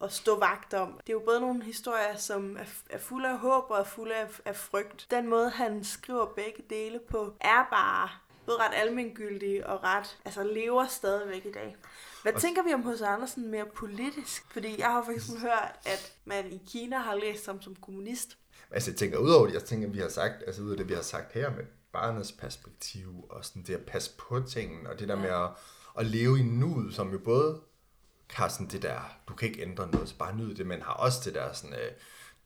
[0.02, 1.00] at stå vagt om.
[1.06, 4.14] Det er jo både nogle historier, som er, er fulde af håb og er fulde
[4.14, 5.06] af, af frygt.
[5.10, 8.08] Den måde, han skriver begge dele på, er bare
[8.46, 11.76] både ret almengyldig og ret, altså lever stadigvæk i dag.
[12.22, 12.40] Hvad og...
[12.40, 14.52] tænker vi om hos Andersen mere politisk?
[14.52, 18.38] Fordi jeg har faktisk hørt, at man i Kina har læst ham som kommunist.
[18.70, 20.94] Altså jeg tænker, udover det, jeg tænker, vi har sagt, altså ud af det, vi
[20.94, 25.08] har sagt her med barnets perspektiv, og sådan det at passe på tingene, og det
[25.08, 25.20] der ja.
[25.20, 25.50] med at,
[25.98, 27.60] at leve i nuet, som jo både
[28.32, 30.92] har sådan det der, du kan ikke ændre noget, så bare nyde det, men har
[30.92, 31.90] også det der sådan, øh,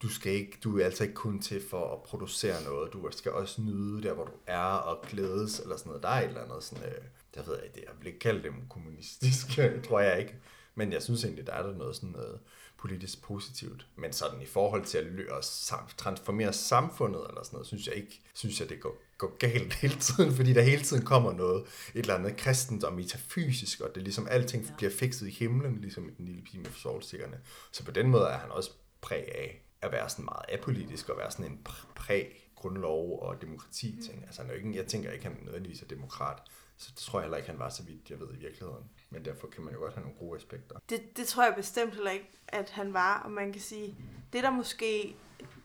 [0.01, 3.31] du skal ikke, du er altså ikke kun til for at producere noget, du skal
[3.31, 6.03] også nyde der, hvor du er og glædes, eller sådan noget.
[6.03, 7.01] Der er et eller andet sådan, øh,
[7.35, 10.35] jeg ved ikke, jeg vil ikke kalde dem kommunistiske, tror jeg ikke.
[10.75, 12.39] Men jeg synes egentlig, der er der noget sådan noget
[12.77, 13.87] politisk positivt.
[13.95, 14.97] Men sådan i forhold til
[15.29, 19.37] at sam- transformere samfundet eller sådan noget, synes jeg ikke, synes jeg det går, går
[19.37, 21.65] galt hele tiden, fordi der hele tiden kommer noget,
[21.95, 24.73] et eller andet kristent og metafysisk, og det er ligesom alting ja.
[24.77, 27.39] bliver fikset i himlen, ligesom i den lille pige med solstikkerne.
[27.71, 28.71] Så på den måde er han også
[29.01, 34.01] præg af at være sådan meget apolitisk, og være sådan en præg grundlov og demokrati
[34.05, 34.23] ting.
[34.25, 36.41] Altså, han er jo ikke, jeg tænker ikke, at han nødvendigvis er demokrat,
[36.77, 38.89] så det tror jeg heller ikke, han var så vidt, jeg ved i virkeligheden.
[39.09, 40.79] Men derfor kan man jo godt have nogle gode aspekter.
[40.89, 43.21] Det, det tror jeg bestemt heller ikke, at han var.
[43.21, 43.95] Og man kan sige,
[44.33, 45.15] det der måske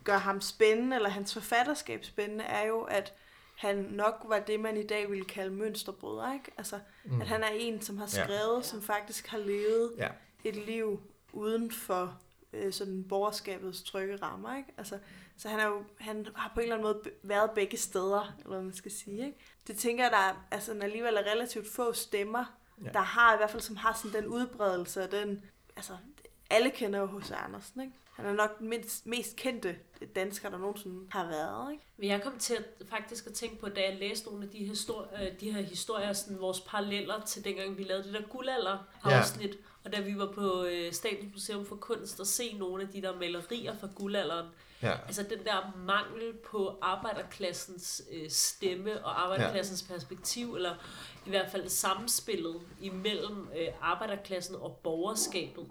[0.04, 3.14] gør ham spændende, eller hans forfatterskab spændende, er jo, at
[3.56, 6.32] han nok var det, man i dag ville kalde mønsterbryder.
[6.32, 6.50] Ikke?
[6.58, 7.20] Altså, mm.
[7.20, 8.62] at han er en, som har skrevet, ja.
[8.62, 10.08] som faktisk har levet ja.
[10.44, 11.00] et liv
[11.32, 12.20] uden for
[12.52, 14.56] øh, sådan borgerskabets trygge rammer.
[14.56, 14.68] Ikke?
[14.78, 14.98] Altså,
[15.36, 18.50] så han, er jo, han har på en eller anden måde været begge steder, eller
[18.50, 19.26] hvad man skal sige.
[19.26, 19.38] Ikke?
[19.66, 22.44] Det tænker jeg, der er, altså, alligevel er relativt få stemmer,
[22.84, 22.92] ja.
[22.92, 25.44] der har i hvert fald, som har sådan den udbredelse, og den,
[25.76, 25.92] altså,
[26.50, 27.30] alle kender jo H.C.
[27.30, 27.94] Andersen, ikke?
[28.12, 29.76] Han er nok den mindst, mest kendte
[30.14, 31.72] dansker, der nogensinde har været.
[31.72, 31.84] Ikke?
[31.96, 34.58] Men jeg kom til at, faktisk at tænke på, da jeg læste nogle af de,
[34.58, 39.50] histori- øh, de her historier, sådan vores paralleller til dengang vi lavede det der guldalder-afsnit,
[39.50, 39.56] ja.
[39.84, 43.02] og da vi var på øh, Statens Museum for Kunst og se nogle af de
[43.02, 44.46] der malerier fra guldalderen,
[44.82, 44.92] Ja.
[45.06, 49.94] Altså den der mangel på arbejderklassens øh, stemme og arbejderklassens ja.
[49.94, 50.74] perspektiv, eller
[51.26, 55.66] i hvert fald samspillet imellem øh, arbejderklassen og borgerskabet.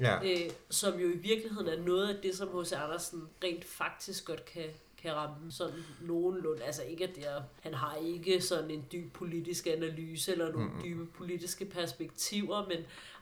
[0.00, 0.24] Ja.
[0.24, 2.72] Øh, som jo i virkeligheden er noget af det, som H.C.
[2.72, 4.64] Andersen rent faktisk godt kan,
[5.02, 6.62] kan ramme sådan nogenlunde.
[6.64, 10.66] Altså ikke, at det er, han har ikke sådan en dyb politisk analyse eller nogle
[10.66, 10.82] mm-hmm.
[10.82, 12.78] dybe politiske perspektiver, men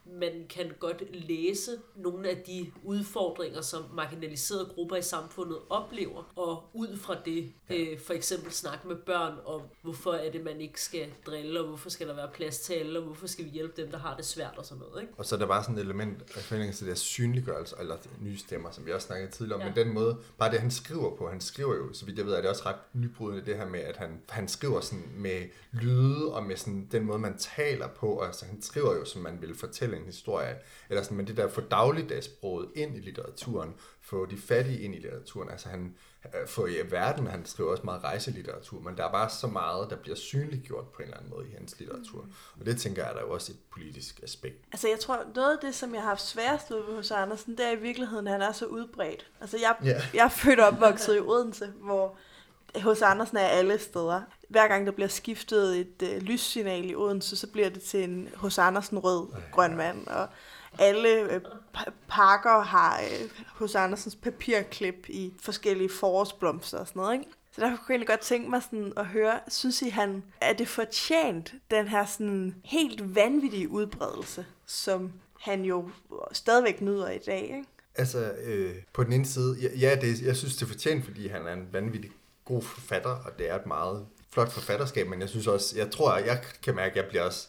[0.07, 6.65] man kan godt læse nogle af de udfordringer, som marginaliserede grupper i samfundet oplever, og
[6.73, 10.81] ud fra det øh, for eksempel snakke med børn om, hvorfor er det, man ikke
[10.81, 13.83] skal drille, og hvorfor skal der være plads til alle, og hvorfor skal vi hjælpe
[13.83, 15.03] dem, der har det svært og sådan noget.
[15.03, 15.15] Ikke?
[15.17, 18.39] Og så er der bare sådan et element af forventning til det synliggørelse, eller nye
[18.39, 19.67] stemmer, som vi også snakkede tidligere om, ja.
[19.67, 22.33] men den måde, bare det han skriver på, han skriver jo, så vidt jeg ved,
[22.33, 25.43] er det også ret nybrydende det her med, at han, han skriver sådan med
[25.73, 29.39] lyde, og med sådan den måde, man taler på, altså han skriver jo, som man
[29.41, 30.57] vil fortælle en historie
[30.91, 34.99] eller sådan, men det der få dagligdagssproget ind i litteraturen, få de fattige ind i
[34.99, 39.13] litteraturen, altså han, øh, for i verden, han skriver også meget rejselitteratur, men der er
[39.13, 42.27] bare så meget, der bliver synliggjort på en eller anden måde i hans litteratur.
[42.61, 44.65] Og det tænker jeg, er der jo også et politisk aspekt.
[44.73, 47.67] Altså jeg tror, noget af det, som jeg har haft sværest ved hos Andersen, det
[47.67, 49.31] er i virkeligheden, at han er så udbredt.
[49.41, 50.03] Altså jeg, yeah.
[50.15, 52.17] jeg er født og opvokset i Odense, hvor
[52.81, 54.21] hos Andersen er alle steder.
[54.49, 58.29] Hver gang der bliver skiftet et øh, lyssignal i Odense, så bliver det til en
[58.35, 60.07] hos Andersen rød grøn mand.
[60.07, 60.29] Og
[60.79, 61.41] alle øh,
[62.09, 67.15] parker har øh, hos Andersens papirklip i forskellige forårsblomster og sådan noget.
[67.15, 67.27] Ikke?
[67.53, 70.53] Så derfor kunne jeg egentlig godt tænke mig sådan at høre, synes I, han, er
[70.53, 75.91] det fortjent, den her sådan helt vanvittige udbredelse, som han jo
[76.33, 77.65] stadigvæk nyder i dag, ikke?
[77.95, 81.29] Altså, øh, på den ene side, ja, ja det, jeg synes, det er fortjent, fordi
[81.29, 82.11] han er en vanvittig
[82.53, 86.17] god forfatter, og det er et meget flot forfatterskab, men jeg synes også, jeg tror,
[86.17, 87.49] jeg kan mærke, at jeg bliver også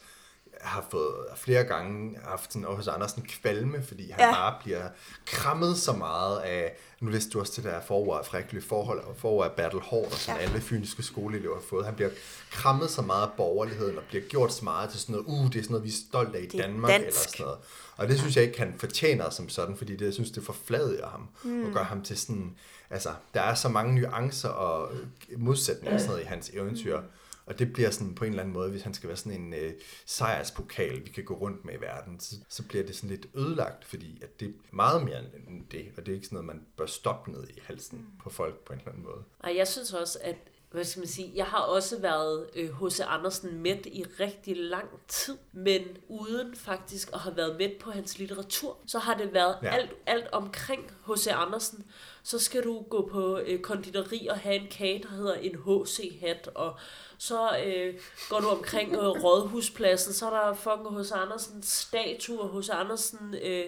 [0.64, 4.32] har fået flere gange haft sådan hos Andersen kvalme, fordi han ja.
[4.32, 4.90] bare bliver
[5.26, 9.16] krammet så meget af, nu læste du også til der forår af frygtelige forhold, og
[9.18, 10.42] forår af Battle Hård, som ja.
[10.42, 11.86] alle fyniske skoleelever har fået.
[11.86, 12.10] Han bliver
[12.52, 15.60] krammet så meget af borgerligheden, og bliver gjort så meget til sådan noget, uh, det
[15.60, 17.08] er sådan noget, vi er stolte af i Danmark, dansk.
[17.08, 17.60] eller sådan noget.
[17.98, 21.08] Og det synes jeg ikke, han fortjener som sådan, fordi det, jeg synes, det forfladiger
[21.08, 21.66] ham, mm.
[21.66, 22.56] og gør ham til sådan,
[22.90, 24.92] altså, der er så mange nuancer og
[25.38, 27.06] modsætninger sådan noget i hans eventyr, mm
[27.46, 29.54] og det bliver sådan på en eller anden måde, hvis han skal være sådan en
[29.54, 29.74] øh,
[30.06, 33.86] sejrspokal, vi kan gå rundt med i verden, så, så bliver det sådan lidt ødelagt,
[33.86, 36.66] fordi at det er meget mere end det, og det er ikke sådan noget, man
[36.78, 39.24] bør stoppe ned i halsen på folk på en eller anden måde.
[39.40, 40.36] Og jeg synes også, at
[40.74, 43.00] hvad skal man sige, jeg har også været H.C.
[43.00, 47.92] Øh, Andersen med i rigtig lang tid, men uden faktisk at have været med på
[47.92, 49.76] hans litteratur, så har det været ja.
[49.76, 51.28] alt, alt omkring H.C.
[51.28, 51.86] Andersen.
[52.24, 56.50] Så skal du gå på øh, konditori og have en kage, der hedder en H.C.-hat,
[56.56, 56.76] og
[57.18, 58.00] så øh,
[58.30, 61.12] går du omkring øh, Rådhuspladsen, så er der fucking H.C.
[61.12, 62.70] Andersens statuer, H.C.
[62.70, 63.66] Andersen øh,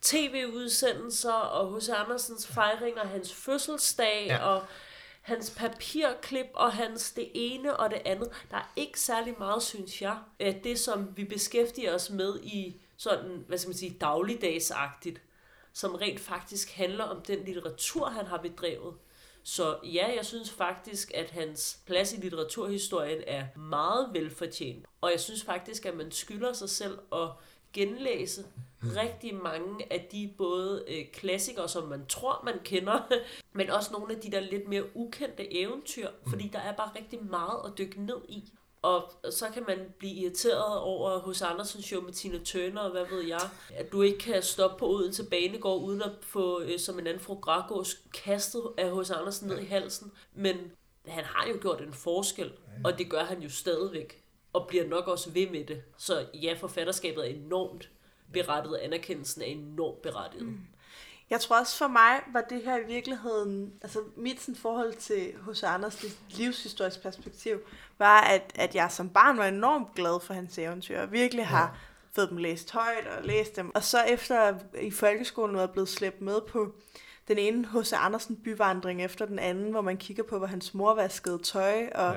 [0.00, 1.88] tv-udsendelser, og H.C.
[1.88, 4.46] Andersens fejringer, hans fødselsdag, ja.
[4.46, 4.62] og
[5.22, 8.28] hans papirklip og hans det ene og det andet.
[8.50, 12.76] Der er ikke særlig meget, synes jeg, at det, som vi beskæftiger os med i
[12.96, 15.20] sådan, hvad skal man sige, dagligdagsagtigt,
[15.72, 18.94] som rent faktisk handler om den litteratur, han har bedrevet.
[19.42, 24.86] Så ja, jeg synes faktisk, at hans plads i litteraturhistorien er meget velfortjent.
[25.00, 27.28] Og jeg synes faktisk, at man skylder sig selv at
[27.72, 28.44] genlæse
[28.96, 33.00] rigtig mange af de både øh, klassikere, som man tror, man kender,
[33.58, 37.24] men også nogle af de der lidt mere ukendte eventyr, fordi der er bare rigtig
[37.24, 38.52] meget at dykke ned i.
[38.82, 43.04] Og så kan man blive irriteret over hos Andersen show med Tina Turner, og hvad
[43.10, 43.40] ved jeg.
[43.74, 47.22] At du ikke kan stoppe på Odense Banegård, uden at få, øh, som en anden
[47.22, 50.12] fru Grakås, kastet af hos Andersen ned i halsen.
[50.34, 50.56] Men
[51.06, 52.52] han har jo gjort en forskel,
[52.84, 54.22] og det gør han jo stadigvæk.
[54.52, 55.82] Og bliver nok også ved med det.
[55.98, 57.90] Så ja, forfatterskabet er enormt
[58.32, 60.46] berettiget, anerkendelsen er enormt berettiget.
[60.46, 60.58] Mm.
[61.32, 65.32] Jeg tror også for mig var det her i virkeligheden, altså mit sådan, forhold til
[65.48, 65.62] H.C.
[65.62, 67.58] Anders livshistorisk perspektiv,
[67.98, 71.62] var, at, at jeg som barn var enormt glad for hans eventyr, og virkelig har
[71.62, 71.78] ja.
[72.14, 73.74] fået dem læst højt og læst dem.
[73.74, 76.74] Og så efter i folkeskolen var jeg blevet slæbt med på
[77.28, 77.92] den ene H.C.
[77.92, 82.16] Andersen byvandring efter den anden, hvor man kigger på, hvor hans mor vaskede tøj, og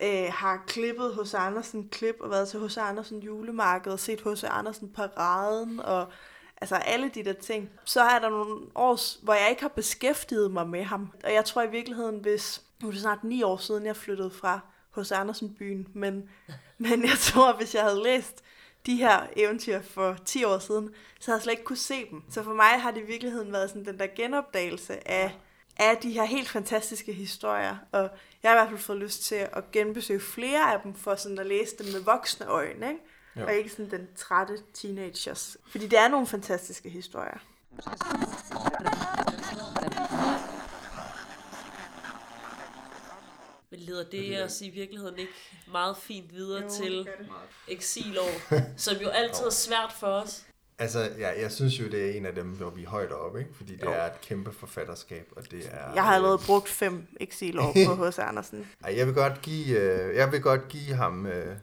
[0.00, 0.26] ja.
[0.26, 1.34] øh, har klippet H.C.
[1.34, 2.78] Andersen klip, og været til H.C.
[2.78, 4.44] Andersen julemarked, og set H.C.
[4.44, 6.08] Andersen paraden, og
[6.60, 7.70] altså alle de der ting.
[7.84, 11.12] Så er der nogle år, hvor jeg ikke har beskæftiget mig med ham.
[11.24, 14.30] Og jeg tror i virkeligheden, hvis, nu er det snart ni år siden, jeg flyttede
[14.30, 16.30] fra hos Andersen byen, men,
[16.78, 18.44] men jeg tror, hvis jeg havde læst
[18.86, 20.90] de her eventyr for 10 år siden,
[21.20, 22.22] så havde jeg slet ikke kunne se dem.
[22.30, 25.34] Så for mig har det i virkeligheden været sådan den der genopdagelse af,
[25.76, 27.76] af de her helt fantastiske historier.
[27.92, 28.10] Og
[28.42, 31.38] jeg har i hvert fald fået lyst til at genbesøge flere af dem, for sådan
[31.38, 32.88] at læse dem med voksne øjne.
[32.88, 33.00] Ikke?
[33.36, 33.44] Jo.
[33.46, 35.56] Og ikke sådan den trætte teenagers.
[35.66, 37.38] Fordi det er nogle fantastiske historier.
[43.70, 45.32] Men leder det os i virkeligheden ikke
[45.72, 47.08] meget fint videre jo, til
[47.68, 50.46] eksilår, som jo altid er svært for os?
[50.78, 53.38] Altså, ja, jeg synes jo, det er en af dem, hvor vi er højt oppe,
[53.38, 53.50] ikke?
[53.54, 53.90] fordi det jo.
[53.90, 55.94] er et kæmpe forfatterskab, og det er...
[55.94, 58.18] Jeg har allerede brugt fem eksilår på H.C.
[58.18, 58.68] Andersen.
[58.84, 61.56] Ej, jeg vil godt give, øh, jeg vil godt give ham øh,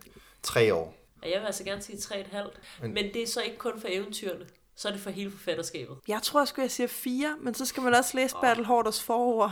[0.43, 0.96] tre år.
[1.21, 2.37] Og jeg vil altså gerne sige 3,5.
[2.81, 4.45] Men, men det er så ikke kun for eventyrene.
[4.75, 5.97] Så er det for hele forfatterskabet.
[6.07, 8.41] Jeg tror sgu, jeg siger 4, men så skal man også læse oh.
[8.41, 9.51] Battle Horders forord.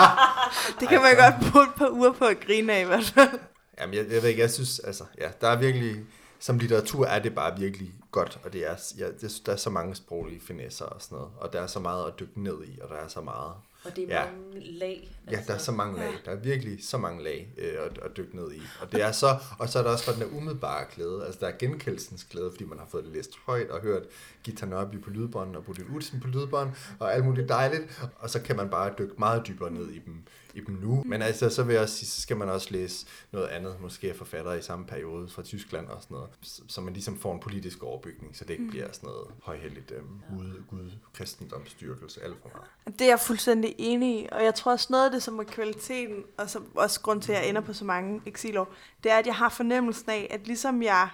[0.80, 3.38] det kan man godt bruge et par uger på at grine af i hvert fald.
[3.80, 5.96] Jamen, jeg, jeg ved ikke, jeg synes, altså, ja, der er virkelig,
[6.38, 9.70] som litteratur er det bare virkelig godt, og det er, ja, det, der er så
[9.70, 12.78] mange sproglige finesser og sådan noget, og der er så meget at dykke ned i,
[12.82, 13.52] og der er så meget
[13.84, 14.24] og det er ja.
[14.24, 15.10] mange lag.
[15.26, 15.40] Altså.
[15.40, 16.12] Ja, der er så mange lag.
[16.24, 18.62] Der er virkelig så mange lag øh, at, at dykke ned i.
[18.80, 21.24] Og, det er så, og så er der også for den der umiddelbare glæde.
[21.26, 24.02] Altså der er genkendelsens glæde, fordi man har fået det læst højt og hørt
[24.44, 28.08] Gita Nørby på lydbånd og Bodil Utzen på lydbånd og alt muligt dejligt.
[28.18, 30.24] Og så kan man bare dykke meget dybere ned i dem
[30.54, 31.02] i dem nu.
[31.06, 34.08] Men altså, så vil jeg også sige, så skal man også læse noget andet, måske
[34.10, 36.30] af forfattere i samme periode fra Tyskland og sådan noget,
[36.68, 38.70] så man ligesom får en politisk overbygning, så det ikke mm.
[38.70, 42.98] bliver sådan noget højheldigt øhm, Gud, Gud, kristendomsstyrkelse, alt for meget.
[42.98, 45.44] Det er jeg fuldstændig enig i, og jeg tror også noget af det, som er
[45.44, 48.68] kvaliteten, og som også grund til, at jeg ender på så mange eksilår,
[49.04, 51.08] det er, at jeg har fornemmelsen af, at ligesom jeg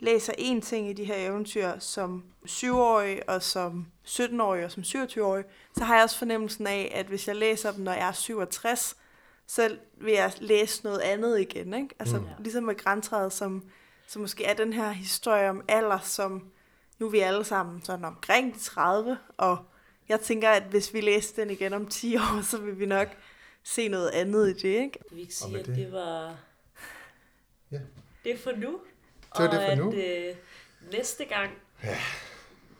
[0.00, 5.44] læser én ting i de her eventyr som 7-årig og som 17-årig og som 27-årig,
[5.76, 8.96] så har jeg også fornemmelsen af, at hvis jeg læser dem, når jeg er 67,
[9.46, 11.74] så vil jeg læse noget andet igen.
[11.74, 11.94] Ikke?
[11.98, 12.26] Altså mm.
[12.38, 13.62] ligesom med græntræet, som,
[14.06, 16.44] som måske er den her historie om alder, som
[16.98, 19.58] nu er vi alle sammen sådan omkring 30, og
[20.08, 23.08] jeg tænker, at hvis vi læser den igen om 10 år, så vil vi nok
[23.62, 24.82] se noget andet i det.
[24.82, 24.98] Ikke?
[25.12, 26.36] Vi kan sige, at det var...
[27.72, 27.78] Ja.
[28.24, 28.80] Det er for nu.
[29.36, 29.86] Det var det for nu.
[29.86, 30.36] Og at øh,
[30.92, 31.50] næste gang,
[31.84, 31.98] ja.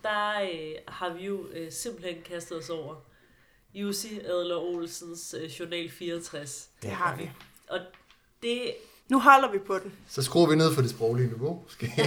[0.02, 2.96] der øh, har vi jo øh, simpelthen kastet os over
[3.74, 6.68] Jussi Adler Olsens øh, Journal 64.
[6.82, 7.30] Det har vi.
[7.68, 7.80] Og
[8.42, 8.74] det...
[9.12, 9.92] Nu holder vi på den.
[10.08, 11.92] Så skruer vi ned for det sproglige niveau, måske.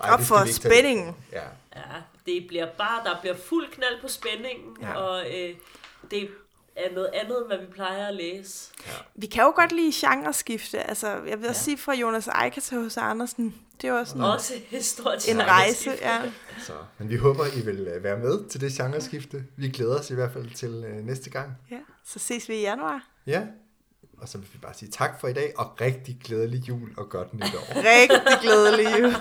[0.00, 1.14] Ej, Op for spændingen.
[1.32, 1.42] Ja.
[1.76, 1.82] ja,
[2.26, 4.94] det bliver bare, der bliver fuld knald på spændingen, ja.
[4.94, 5.54] og øh,
[6.10, 6.28] det
[6.76, 8.70] er noget andet, end hvad vi plejer at læse.
[8.86, 8.92] Ja.
[9.14, 10.80] Vi kan jo godt lide genreskifte.
[10.88, 11.52] Altså, jeg vil ja.
[11.52, 12.96] sige fra Jonas Eicher til H.C.
[12.96, 13.54] Andersen.
[13.82, 15.90] Det er også, en, også stort en rejse.
[16.00, 16.22] Ja.
[16.58, 19.44] Så, men vi håber, I vil øh, være med til det genreskifte.
[19.56, 21.58] Vi glæder os i hvert fald til uh, næste gang.
[21.70, 23.06] Ja, så ses vi i januar.
[23.26, 23.42] Ja,
[24.18, 27.08] og så vil vi bare sige tak for i dag, og rigtig glædelig jul og
[27.08, 27.64] godt nytår.
[27.76, 29.14] rigtig glædelig jul.